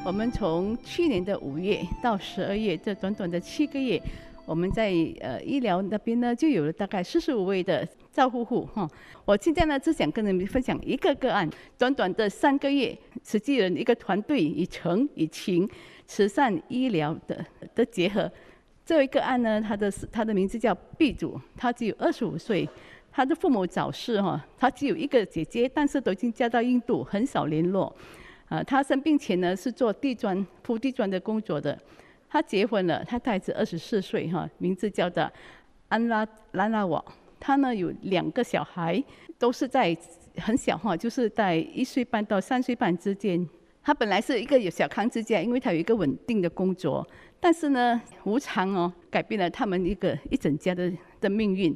[0.03, 4.01] 我们从去年的五月到十二月这短短的七个月，
[4.47, 7.87] 我们在呃医疗那边呢就有了大概四十五位的。
[8.17, 8.89] 照护户哈，
[9.25, 11.47] 我现在呢只想跟你们分享一个个案，
[11.77, 15.69] 短短的三个月，慈济人一个团队以诚以情，
[16.07, 17.45] 慈善医疗的
[17.75, 18.27] 的结合。
[18.83, 22.67] 这一个案呢，他的他的名字叫 B 祖，他只有二十五岁，
[23.11, 27.95] 他的父母早逝哈，他只有一个姐姐，但是都已经嫁到印度，很少联络。
[28.49, 31.77] 啊，他生病前呢是做地砖铺地砖的工作的，
[32.27, 35.31] 他结婚了，他带子二十四岁哈，名字叫做
[35.89, 37.05] 安拉兰拉瓦。
[37.39, 39.03] 他呢有两个小孩，
[39.37, 39.95] 都是在
[40.37, 43.47] 很小哈，就是在一岁半到三岁半之间。
[43.83, 47.07] 他本来是一个有小康之家，因为他有一个稳定的工作，
[47.39, 51.75] 但是呢无常哦，改变了他们一个一整家的的命运。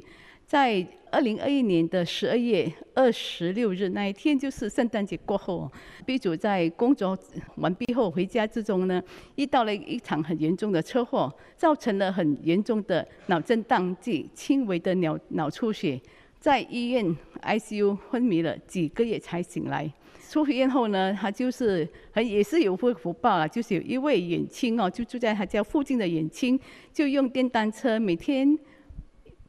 [0.52, 5.72] 在二零二一年的十二月二十六日那一天，就是圣诞节过后
[6.04, 7.18] ，B 组在工作
[7.56, 9.02] 完毕后回家之中呢，
[9.36, 15.98] 遇到了一场很严重的车祸，造成了很严重的脑震荡及轻微的脑脑出血，
[16.38, 19.90] 在医院 ICU 昏迷了几个月才醒来。
[20.28, 26.60] 出院后呢，他就是很也是有福福报啊，就是有一位远亲哦，就住在他家附近的远亲，
[26.92, 28.58] 就用电单车每天。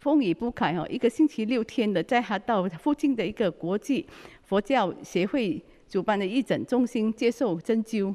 [0.03, 4.05] 风雨不改哦，一个星期六天的，在他到附近的一个国际
[4.43, 8.13] 佛教协会主办的义诊中心接受针灸。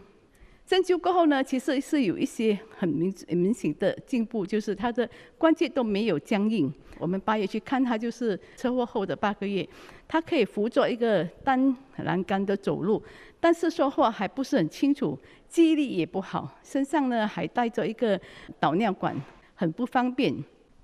[0.66, 5.08] 针灸过后呢，其实是有一些很明明显的进步，就是他的
[5.38, 6.70] 关节都没有僵硬。
[6.98, 9.66] 我们八月去看他，就是车祸后的八个月，
[10.06, 13.02] 他可以扶着一个单栏杆的走路，
[13.40, 15.18] 但是说话还不是很清楚，
[15.48, 18.20] 记忆力也不好，身上呢还带着一个
[18.60, 19.18] 导尿管，
[19.54, 20.36] 很不方便。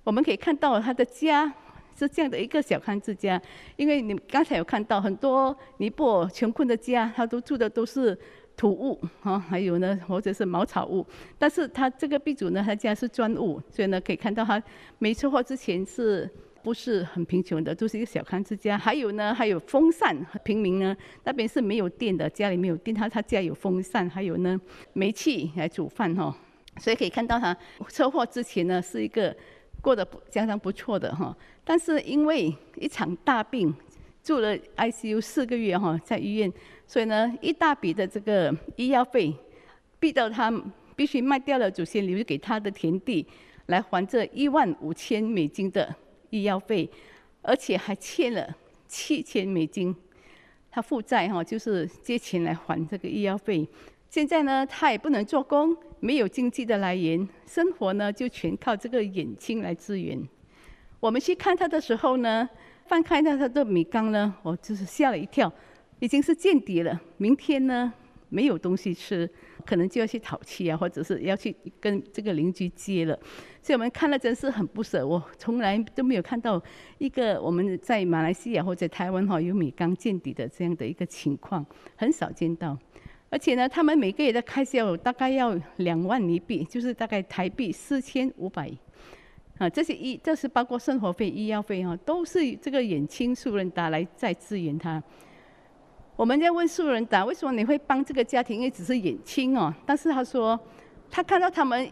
[0.05, 1.51] 我们可以看到他的家
[1.97, 3.41] 是这样的一个小康之家，
[3.75, 8.15] 因为你刚才有看到很多尼泊尔穷困的家，他都住的都是
[8.55, 11.03] 土屋啊，还有呢或者是茅草屋，
[11.39, 14.61] 但是他这个 B 组呢，他家是砖屋，所以呢可以看到他
[14.99, 16.29] 没车祸之前是
[16.61, 18.77] 不是很贫穷的，都是一个小康之家。
[18.77, 24.61] 还有呢，还有风扇，平民呢那边是没有电的，家里没有电，他他家有风扇，还有呢
[24.93, 26.37] 煤气来煮饭哈，
[26.77, 27.57] 所以可以看到他
[27.89, 29.35] 车祸之前呢是一个。
[29.85, 33.71] 过得不相当不错的哈，但是因为一场大病，
[34.23, 36.51] 住了 ICU 四个月哈，在医院，
[36.87, 39.31] 所以呢一大笔的这个医药费，
[39.99, 40.51] 逼到他
[40.95, 43.27] 必须卖掉了祖先留给他的田地，
[43.67, 45.95] 来还这一万五千美金的
[46.31, 46.89] 医药费，
[47.43, 48.57] 而且还欠了
[48.87, 49.95] 七千美金，
[50.71, 53.67] 他负债哈，就是借钱来还这个医药费。
[54.15, 60.17] 现在呢，他也不能做工，没有经济的来源，生活呢就全靠这个眼睛来支援。
[61.01, 62.47] 我们去看他的时候呢，
[62.85, 65.51] 翻开那他的米缸呢，我就是吓了一跳，
[65.99, 66.97] 已经是见底了。
[67.17, 67.91] 明天呢，
[68.29, 69.29] 没有东西吃，
[69.65, 73.19] 可能就要去讨气啊，或者是要去跟这个邻居借了。
[73.61, 75.05] 所以我们看了真是很不舍。
[75.05, 76.63] 我从来都没有看到
[76.99, 81.65] 一个我们在马来西亚或者台湾哈有米缸见底的这样的一个情况，
[81.97, 82.79] 很少见到。
[83.29, 88.71] 而且呢，他们每个月的开销大概要两万尼币，就是大概台币四千五百，
[89.57, 95.01] 啊，这些医这是包括生活费、医药费哈，都是这个远亲素人达来在支援他。
[96.15, 98.57] 我们在问素人达，为什么你会帮这个家庭？
[98.57, 100.57] 因为只是远亲哦，但是他说，
[101.11, 101.89] 他看到他们，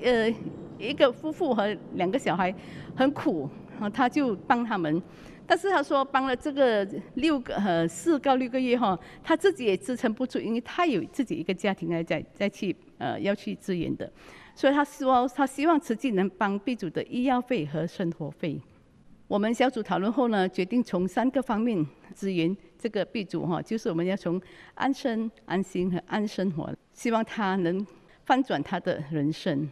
[0.00, 0.32] 呃，
[0.78, 2.54] 一个夫妇和两个小孩
[2.96, 5.02] 很苦，啊，他就帮他们。
[5.50, 14.12] 但是他说帮了这个六个呃四到六个月哈，他自己也支撑不住，因为他有自己一个家庭来再再去呃要去支援的，
[14.54, 18.60] 所以他说他希望慈济能帮 B 组的医药费和生活费。
[19.26, 24.38] 我们小组讨论后呢，决定从三个方面支援这个 B 组哈，就是我们要从
[24.74, 27.86] 安身、安心和安生活，希望他能
[28.26, 29.66] 翻转他的人生。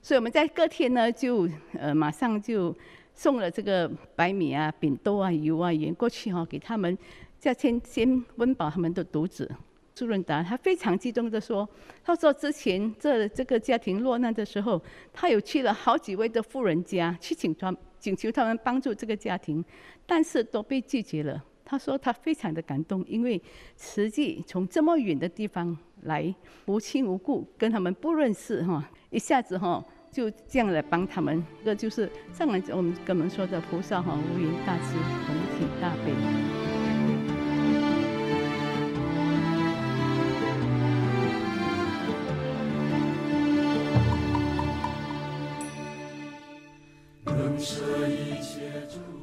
[0.00, 1.46] 所以我们在隔天呢就
[1.78, 2.74] 呃马上就。
[3.18, 6.96] 送了这个白米啊、饼豆啊、油啊、盐过去哈，给他们，
[7.40, 9.50] 叫先先温饱他们的肚子。
[9.92, 11.68] 朱润达他非常激动地说
[12.04, 14.80] ：“他说之前这这个家庭落难的时候，
[15.12, 19.64] 他有去了好几位的富人家去请他请求他们帮助这个家庭，
[20.06, 21.42] 但是都被拒绝了。
[21.64, 23.42] 他说他非常的感动，因为
[23.76, 26.32] 实际从这么远的地方来，
[26.66, 34.94] 无亲无故，跟他们不认识哈，一下子哈。”就这样来帮他们，这就是上来我们跟我们说的菩萨哈，无缘大慈，
[35.26, 36.12] 同体大悲。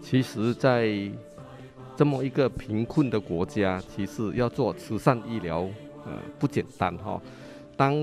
[0.01, 0.87] 其实，在
[1.97, 5.67] 这么一个贫困的国家，其实要做慈善医疗，
[6.05, 7.21] 呃，不简单哈。
[7.75, 7.93] 当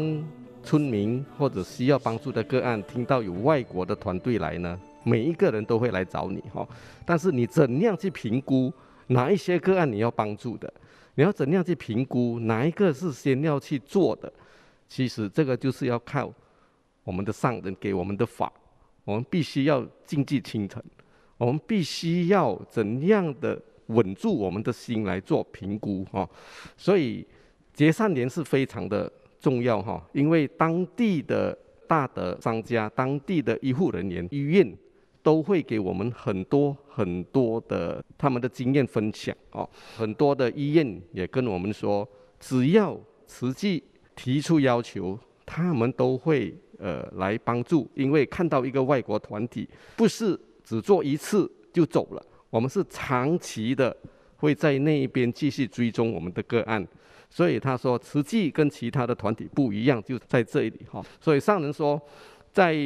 [0.62, 6.66] 村民或者需要帮助的个案，听到有外国的团队来呢，每一个人都会来找你哈。
[7.04, 8.72] 但是你怎样去评估
[9.08, 10.72] 哪一些个案你要帮助的？
[11.14, 14.32] 你要怎样去评估哪一个是先要去做的？
[14.88, 16.32] 其实这个就是要靠
[17.04, 18.50] 我们的上人给我们的法，
[19.04, 20.82] 我们必须要精进清晨，
[21.36, 26.28] 我们必须要怎样的稳住我们的心来做评估哈。
[26.76, 27.26] 所以
[27.74, 29.12] 结善缘是非常的。
[29.42, 34.72] 重要哈，因为当地的大的商家、当地的医护人员、医院
[35.20, 39.68] 都会给我们很多很多的他们的经验分享哦。
[39.96, 43.82] 很多的医院也跟我们说，只要慈济
[44.14, 47.90] 提出要求，他们都会呃来帮助。
[47.94, 53.94] 因为看到一个外国团体，不是只做一次就走了，我们是长期的
[54.36, 56.86] 会在那一边继续追踪我们的个案。
[57.34, 61.02] 所以他说，慈济跟其他的团体不一样，就在这里哈。
[61.18, 61.98] 所以上人说，
[62.52, 62.76] 在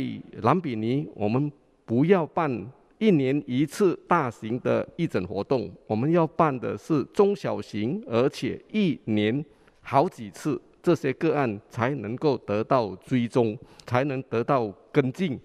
[0.42, 1.51] 兰比尼，我们
[1.84, 2.64] 不要办
[2.99, 9.44] 一年一次大型的义诊活动，我们要办的是中小型，而且一年
[9.82, 15.36] 好几次，这些个案才能够得到追踪，才能得到跟进。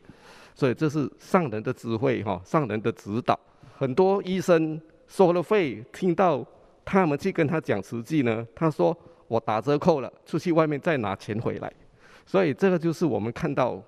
[0.54, 3.40] 所以这是上人的智慧哈，上人的指导。
[3.76, 6.46] 很多医生收了费，听到。
[6.92, 8.96] 他们去跟他讲实际呢，他说
[9.30, 11.72] 我打折扣了，出去外面再拿钱回来，
[12.26, 13.82] 所以这个就是我们看到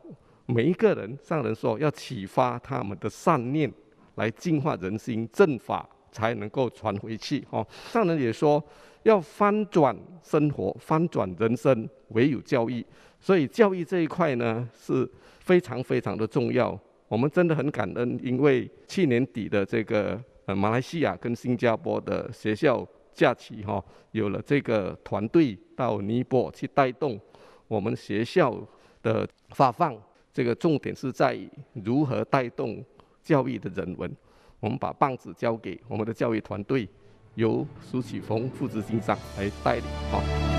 [0.46, 3.70] 每一个人，上人说要启发他们的善念，
[4.16, 7.46] 来净化人心，正法才能够传回去。
[7.50, 8.64] 哦，上人也说
[9.04, 12.86] 要翻转生活，翻转人生，唯有教育。
[13.20, 15.06] 所以教育这一块呢是
[15.42, 16.80] 非常非常的重要。
[17.10, 20.18] 我们真的很感恩，因为去年底的这个。
[20.46, 27.20] 呃，马来西亚跟新加坡的学校假期哈，有了这个团队到尼泊尔去带动
[27.68, 28.56] 我们学校
[29.02, 29.96] 的发放。
[30.34, 32.84] 这个重点是在于如何带动
[33.22, 34.12] 教育的人文。
[34.60, 36.88] 我们把棒子交给我们的教育团队，
[37.36, 40.53] 由苏启峰副执行长来带领哈。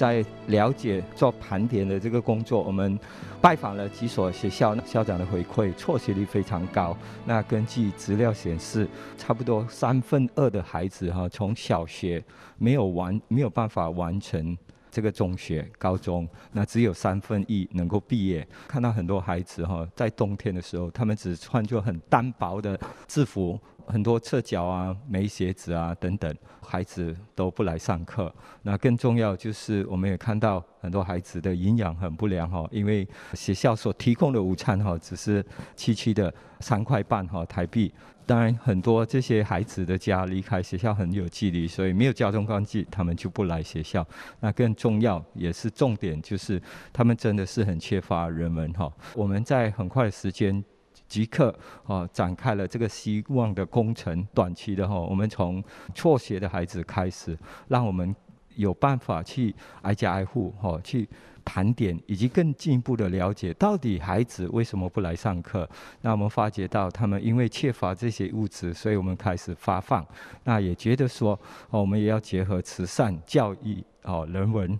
[0.00, 2.98] 在了解做盘点的这个工作，我们
[3.38, 6.96] 拜访了几所学校，校长的回馈辍学率非常高。
[7.26, 8.88] 那根据资料显示，
[9.18, 12.24] 差不多三分二的孩子哈，从小学
[12.56, 14.56] 没有完没有办法完成
[14.90, 18.46] 这个中学、高中，那只有三分一能够毕业。
[18.66, 23.58] 看到很多孩子哈，在冬天的时候，他们只穿着很单薄的制服。
[23.86, 28.32] 很多赤脚啊，没鞋子啊等等，孩子都不来上课。
[28.62, 35.44] 那更重要就是，我们也看到很多孩子的营养很不良哈，因为学校所提供的午餐哈，只是
[35.76, 37.92] 区区的三块半哈台币。
[38.30, 44.06] 当然，很多这些孩子的家离开学校很有距离，所以没有交通工具，他们就不来学校。
[44.38, 46.62] 那更重要也是重点，就是
[46.92, 48.88] 他们真的是很缺乏人文哈。
[49.16, 50.64] 我们在很快的时间。
[51.08, 51.52] 即刻
[51.88, 55.60] 啊展开了这个希望的工程，短期的哈，我们从
[55.92, 58.14] 辍学的孩子开始，让我们
[58.54, 59.52] 有办法去
[59.82, 61.08] 挨家挨户哈去
[61.44, 65.68] 盘点，以及更进一步的了解到底孩子为什么不来上课。
[66.00, 70.06] 那我们发觉到他们因为缺乏这些物质，所以我们开始发放。
[70.44, 71.38] 那也觉得说，
[71.70, 74.78] 哦我们也要结合慈善、教育、哦人文。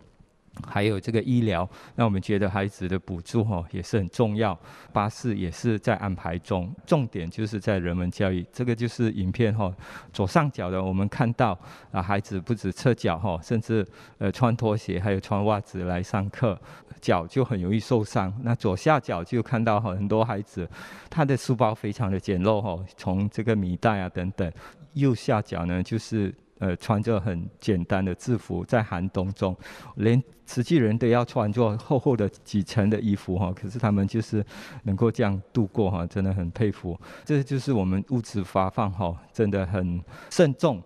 [0.67, 4.59] 还有这个医疗，那我们觉得孩子的补助哈也是很重要。
[4.93, 8.45] 巴士也是在安排中，重点就是在人文教育。
[8.53, 9.73] 这个就是影片哈
[10.13, 11.59] 左上角的，我们看到
[11.93, 13.87] 啊孩子不止赤脚哈，甚至
[14.19, 16.59] 呃穿拖鞋还有穿袜子来上课，
[17.01, 18.33] 脚就很容易受伤。
[18.43, 20.69] 那左下角就看到很多孩子，
[21.09, 24.53] 他的书包非常的简陋哈，从这个米袋啊等等。
[24.95, 26.35] 右下角呢就是。
[26.61, 29.57] 呃，穿着很简单的制服，在寒冬中，
[29.97, 34.45] 连慈济人都要穿着厚厚的几层的衣服哈，可是他们就是
[34.85, 36.97] 能够这样度过哈，真的很佩服。
[37.25, 40.83] 这就是我们物资发放哈，真的很慎重，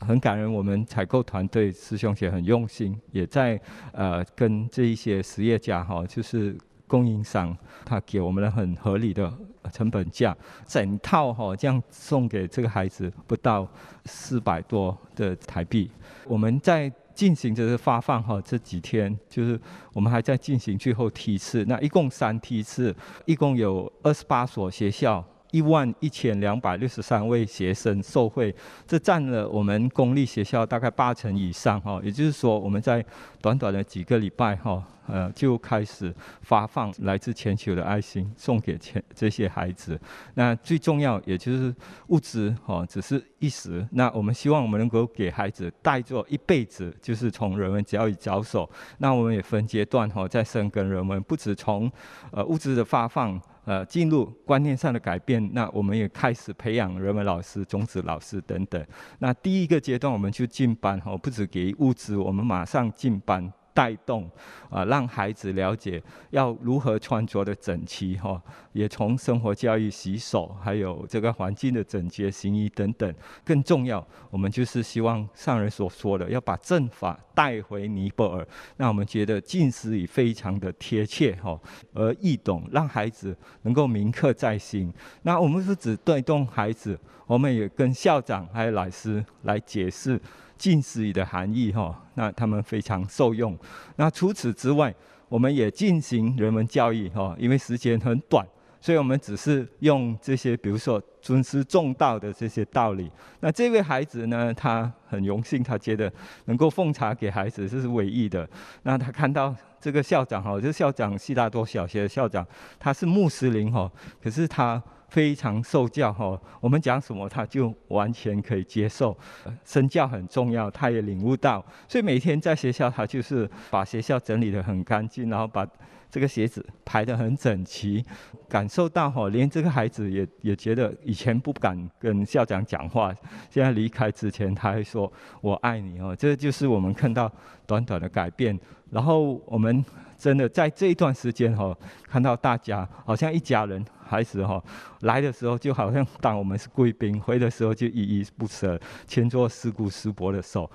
[0.00, 0.50] 很感人。
[0.50, 3.60] 我们采购团队师兄姐很用心，也在
[3.92, 6.56] 呃跟这一些实业家哈，就是。
[6.86, 9.32] 供应商他给我们了很合理的
[9.72, 13.68] 成本价，整套哈这样送给这个孩子不到
[14.04, 15.90] 四百多的台币。
[16.26, 19.60] 我们在进行就是发放哈这几天，就是
[19.92, 25.24] 我们还在进行最后梯次，那一共三梯次，一共有二十八所学校。
[25.56, 28.54] 一万一千两百六十三位学生受惠，
[28.86, 31.98] 这占了我们公立学校大概八成以上哈。
[32.04, 33.02] 也就是说，我们在
[33.40, 39.98] 短短的几个礼拜哈，呃，就开始发放来自全球的爱心，送给全这些孩子。
[40.34, 41.74] 那最重要，也就是
[42.08, 43.88] 物资哈，只是一时。
[43.92, 48.68] 那我们希望我们能够给孩子带着一辈子，就是从人文教育着手。
[48.98, 51.90] 那我们也分阶段哈，在深耕人文，不止从
[52.30, 53.40] 呃物资的发放。
[53.66, 58.82] 呃，进入观念上的改变，那我们也开始培养人文老师、种子老师等等。
[59.18, 63.52] 那第一个阶段，我们就进班哈，不止给物资，我们马上进班。
[63.76, 64.26] 带动
[64.70, 73.14] 啊，让孩子了解要如何穿着的整齐哈，也从生活教育、洗手，还有这个环境的整洁、行医等等。
[73.44, 78.48] 更重要，我们就是希望上人所说的，要把正法带回尼泊尔。
[78.78, 81.60] 那我们觉得静思语非常的贴切哈，
[81.92, 84.90] 而易懂，让孩子能够铭刻在心。
[85.20, 90.18] 那我们不只带动孩子，我们也跟校长还有老师来解释。
[90.56, 93.56] 近似语的含义哈，那他们非常受用。
[93.96, 94.94] 那除此之外，
[95.28, 98.46] 我们也进行人文教育哈，因为时间很短，
[98.80, 103.10] 所以我们只是用这些，比如说尊师重道的这些道理。
[103.40, 106.12] 那这位孩子呢，他很荣幸，他觉得
[106.44, 108.48] 能够奉茶给孩子，这是唯一的。
[108.84, 112.46] 那他看到这个校长哈，就是校长悉达多小学的校长，
[112.78, 113.90] 他是穆斯林哈，
[114.22, 114.80] 可是他
[115.16, 116.38] 非常受教哈。
[116.60, 119.16] 我们讲什么，他就完全可以接受。
[119.64, 125.66] 身教很重要，他也领悟到，所以每天在学校，他就是把学校整理得很干净，然后把。
[126.08, 128.02] 这个鞋子排得很整齐，
[128.48, 133.12] 感受到哈，连这个孩子也也觉得以前不敢跟校长讲话，
[133.50, 135.12] 现在离开之前他还说
[135.42, 137.30] “我爱你”哦，这就是我们看到
[137.66, 138.58] 短短的改变，
[138.90, 139.84] 然后我们。
[140.18, 141.76] 真的在这一段时间哈，
[142.08, 144.62] 看到大家好像一家人，孩子哈
[145.00, 150.70] 来的时候就好像当我们是贵宾，回的时候就依依不舍，牵着师姑师伯的手。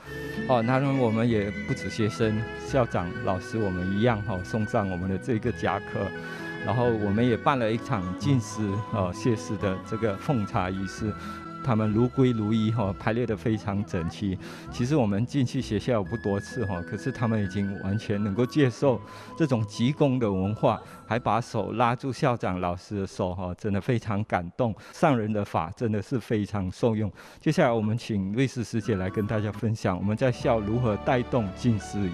[0.48, 6.00] 哦，那么我们也不止学生、校长、老师，我们一样哈，送上我们的这个夹克，
[6.66, 8.62] 然后我们也办了一场敬师
[8.94, 11.12] 哦谢师的这个奉茶仪式。
[11.64, 14.38] 他们如归如一哈，排列得非常整齐。
[14.72, 18.99] 其实我们进去学校不多次哈，可是他们已经完全能够接受
[19.38, 24.76] 这种鞠躬的文化，还把手拉住校长老师的手哈，真的非常感动。
[24.91, 27.12] 上人的法真的是非常受用。
[27.39, 32.12] 接下来我们请瑞士师姐来跟大家分享我们在校如何带动近视语。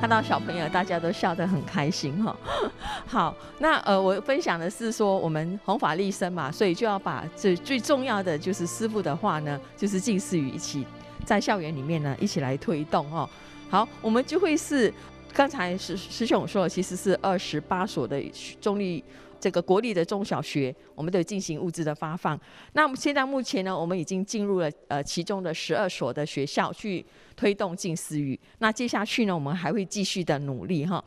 [0.00, 2.36] 看到小朋友，大家都笑得很开心哈。
[3.04, 10.86] 好，那呃，我分享的是说，我们弘法利生嘛，所以就要把最最重要的就是师傅的话呢，就是近似语一起
[11.24, 13.28] 在校园里面呢一起来推动哦。
[13.68, 14.92] 好，我们就会是
[15.32, 18.22] 刚才师师兄说，其实是二十八所的
[18.60, 19.04] 中立。
[19.40, 22.36] 这个国立的中小学，我们都进行物资的发放。
[22.72, 27.06] 那么现在目前呢，我们已经进入了呃其中的十二所的学校去
[27.38, 28.38] 推动近似语。
[28.58, 31.02] 那接下去呢，我们还会继续的努力哈。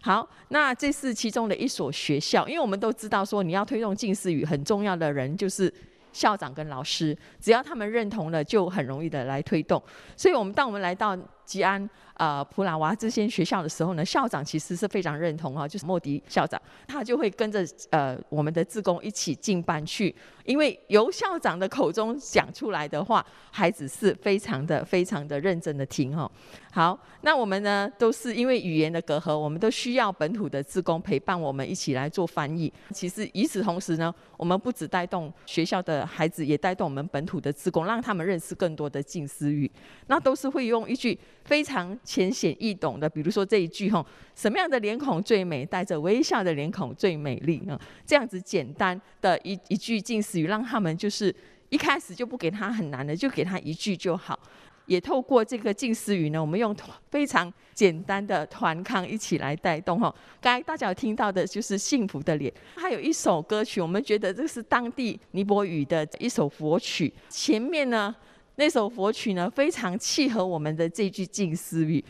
[0.00, 5.72] 好，那这是其中的一所学校，因为我们都知道说，你要推动近似语，很重要的人就是
[6.12, 9.82] 校长跟老师，只要他们认同了，就很容易的来推动。
[10.16, 11.14] 所以，我们当我们来到
[11.44, 11.88] 吉安。
[12.14, 26.30] 呃，普拉瓦这些学校的时候呢，校长其实是非常认同哈，就是莫迪校长，他就会跟着呃我们的志工一起进班去，因为由校长的口中讲出来的话，孩子是非常的非常的认真的听哈。
[26.72, 32.72] 好，那我们呢都是因为语言的隔阂，我们都需要本土的志工陪伴我们一起来做翻译。
[32.90, 39.70] 其实与此同时呢，我们不只带动学校的孩子，也带动我们本土的志工，让他们认识更多的近思语。
[40.06, 45.64] 那都是会用一句非常浅显易懂的，比如说这一句吼，什么样的脸孔最美？
[45.64, 47.80] 带着微笑的脸孔最美丽啊！
[48.06, 51.34] 这样子简单的一一句近似语，让他们就是
[51.70, 54.38] 一开始就不给他很难的，就给他一句就好。
[54.86, 56.76] 也透过这个近似语呢，我们用
[57.10, 60.14] 非常简单的团康一起来带动哈。
[60.42, 68.14] 刚才大家有听到的就是幸福的脸，还有一首歌曲，我们觉得这是当地尼泊语的一首佛曲，前面呢。
[68.56, 72.04] 那首佛曲呢，非常契合我们的这句静思语。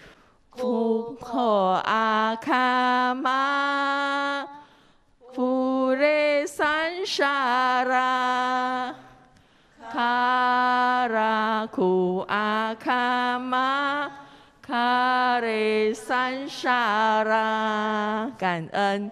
[0.51, 1.41] 库克
[1.85, 4.47] 阿卡玛，
[5.35, 8.95] 普雷三沙拉，
[9.91, 14.11] 卡拉库阿卡玛，
[14.61, 19.11] 卡雷三沙拉，感恩。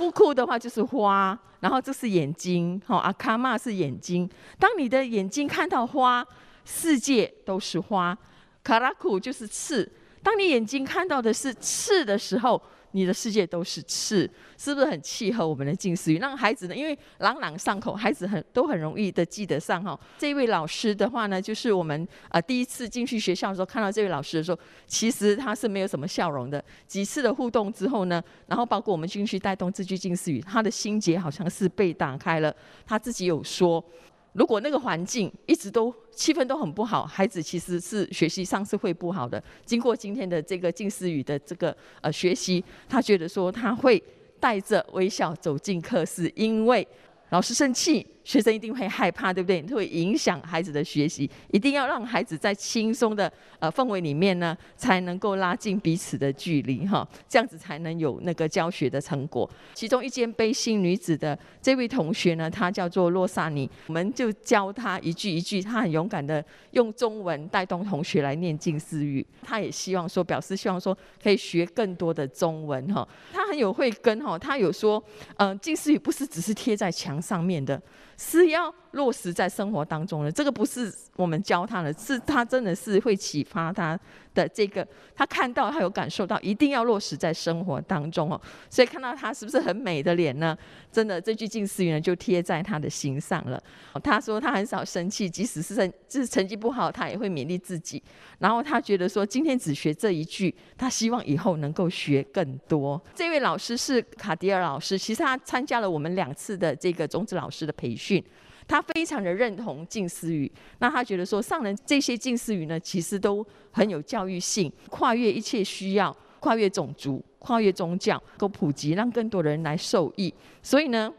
[0.00, 1.38] 库库的话就是花。
[1.60, 4.26] 然后这是眼睛，哈，阿卡玛是眼睛。
[4.58, 6.26] 当你的眼睛看到花，
[6.64, 8.16] 世界都是花。
[8.64, 9.86] 卡拉库就是刺。
[10.22, 12.62] 当你眼睛看到的是刺的时候，
[12.92, 14.28] 你的世界都是刺，
[14.58, 16.18] 是不是很契合我们的近似语？
[16.18, 19.98] 让孩子呢，因为朗朗上口，孩子很都很容易的记得上哈。
[20.18, 26.62] 这位老师的话呢，就是我们啊、呃、第一次进去学校的时候看到这位老师的时候，其实他是没有什么笑容的。
[26.86, 32.54] 几次的互动之后呢，然后包括我们进去带动这句近似语，他的心结好像是被打开了。
[32.86, 33.84] 他自己有说。
[34.32, 39.42] 如果那个环境一直都气氛都很不好，孩子其实是学习上是会不好的。
[39.64, 44.02] 经过今天的这个近思语的这个呃学习，他觉得说他会
[44.38, 46.86] 带着微笑走进课室，因为
[47.30, 48.06] 老师生气。
[48.30, 49.60] 学生一定会害怕，对不对？
[49.74, 51.28] 会影响孩子的学习。
[51.50, 59.50] 一定要让孩子在轻松的呃氛围里面呢，才能够拉近彼此的距离哈，这样子才能有那个教学的成果。
[59.74, 69.26] 其中一间背心女子的这位同学呢，她叫做洛萨尼，我们就教她一句一句，她很勇敢的用中文带动同学来念近似语。
[69.42, 73.06] 她也希望说，表示希望说可以学更多的中文哈。
[73.32, 75.02] 她很有慧根哈，她有说，
[75.38, 77.82] 嗯、呃，静思语不是只是贴在墙上面的。
[78.20, 83.98] 是要落实在生活当中了，这个不是我们教他的，是他真的是会启发他
[84.34, 88.40] 的这个，他看到，他有感受到，一定要落实在生活当中哦。
[88.68, 90.56] 所以看到他是不是很美的脸呢？
[90.90, 93.62] 真的，这句近似语呢就贴在他的心上了。
[94.02, 98.02] 他说他很少生气，即使是成就是成绩不好，他也会勉励自己。
[98.38, 103.00] 然后他觉得说，今天只学这一句，他希望以后能够学更多。
[103.14, 108.24] 这位老师是卡迪尔老师，其实他参加了我们两次的这个种子老师的培训。
[108.70, 120.32] 他非常的认同近似语，那他觉得说上人这些近似语呢，其实都很有教育性，跨越一切需要，跨越种族，跨越宗教，够普及，让更多人来受益。
[120.62, 121.12] 所以呢。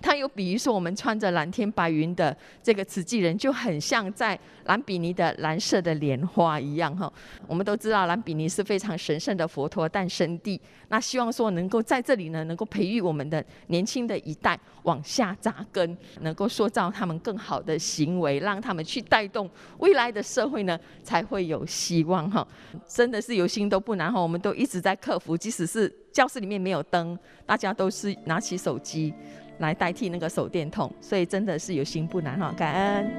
[0.00, 7.12] 他有比喻说，我们穿着蓝天白云的这个慈济人，就很像在蓝比尼的蓝色的莲花一样哈。
[7.46, 19.48] 我们都知道蓝比尼是非常神圣的佛陀诞生地，那希望说能够在这里呢，能够培育我们的年轻的一代往下扎根，能够塑造他们更好的行为，让他们去带动
[19.78, 22.46] 未来的社会呢，才会有希望哈。
[22.86, 29.12] 真的是有心都不难哈，我们都一直在克服，即使是教室里面没有灯，大家都是拿起手机。
[29.60, 33.10] 来代替那个手电筒，所以真的是有心不难哈，感恩。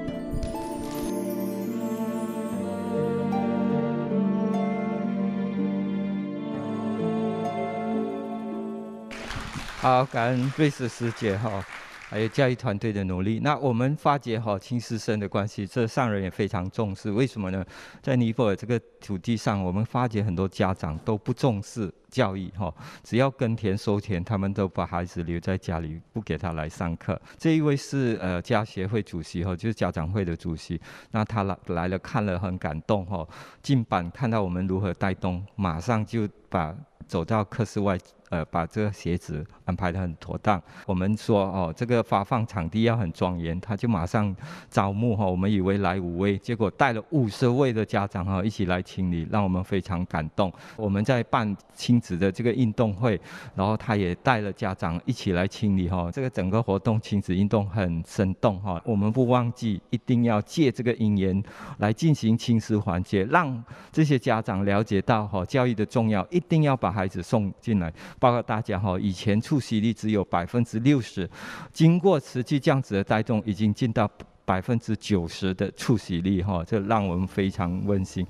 [9.78, 11.64] 好，感恩瑞士师姐哈。
[12.08, 17.10] 还有教育团队的努力，那我们发觉哈亲师生的关系，这上人也非常重视。
[17.10, 17.64] 为什么呢？
[18.02, 27.20] 在尼泊尔这个土地上，我们发觉很多家长都不重视教育哈，只要耕田收田，他们都把孩子留在家里，不给他来上课。
[27.38, 30.78] 这一位是呃家协会主席哈，就是家长会的主席。
[31.10, 33.26] 那他来来了，看了很感动哈，
[33.62, 36.76] 进版看到我们如何带动，马上就把
[37.08, 37.98] 走到课室外。
[38.32, 40.60] 呃，把这个鞋子安排得很妥当。
[40.86, 44.34] 我们说哦，这个发放场地要很庄严，他就马上
[44.70, 45.26] 招募哈。
[45.26, 50.50] 我们以为来五位，结果带了五十位的家长哈一起来清理，让我们非常感动。
[50.76, 53.20] 我们在办亲子的这个运动会，
[53.54, 56.10] 然后他也带了家长一起来清理哈。
[56.10, 58.80] 这个整个活动亲子运动很生动哈。
[58.86, 61.42] 我们不忘记，一定要借这个因缘
[61.80, 63.62] 来进行亲师环节，让
[63.92, 67.92] 这些家长了解到哈教育的重要，一定要把孩子送进来。
[68.22, 71.28] 报告大家哈，以前出席率只有百分之六十，
[71.72, 74.08] 经过持续这样子的带动，已经进到
[74.44, 78.24] 百分之九十的出席率哈，这让我们非常温馨。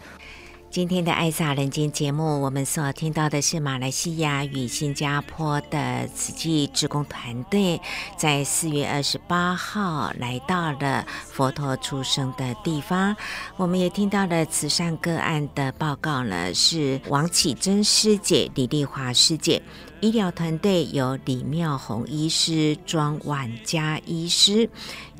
[0.72, 7.78] 今天的《爱撒人间》节目，我们所听到的是马来西亚与新加坡的慈济志工团队，
[8.16, 13.14] 在四月二十八号来到了佛陀出生的地方。
[13.58, 19.60] 我们也听到了慈善个案的报告呢，是王启珍师姐、李丽华师姐。
[20.02, 24.68] 医疗团队由李妙红医师、庄婉佳医师，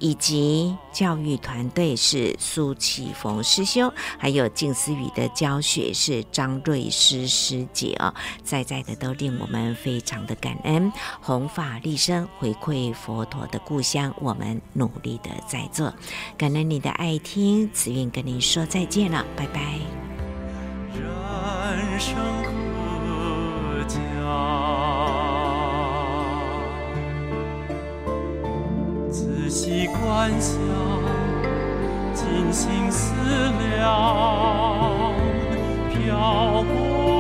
[0.01, 8.13] 以及教育团队是苏启峰师兄，还有静思语的教学是张瑞诗师姐哦，
[8.43, 10.93] 在在的都令我们非常的感恩。
[11.21, 15.95] 弘法利生，回馈佛陀的故乡，我们努力的在做。
[16.37, 19.79] 感恩你的爱听，慈运跟您说再见了，拜拜。
[21.77, 22.17] 人生
[30.23, 30.57] 幻想，
[32.15, 33.13] 尽心思
[33.75, 35.13] 量，
[35.91, 37.12] 漂泊。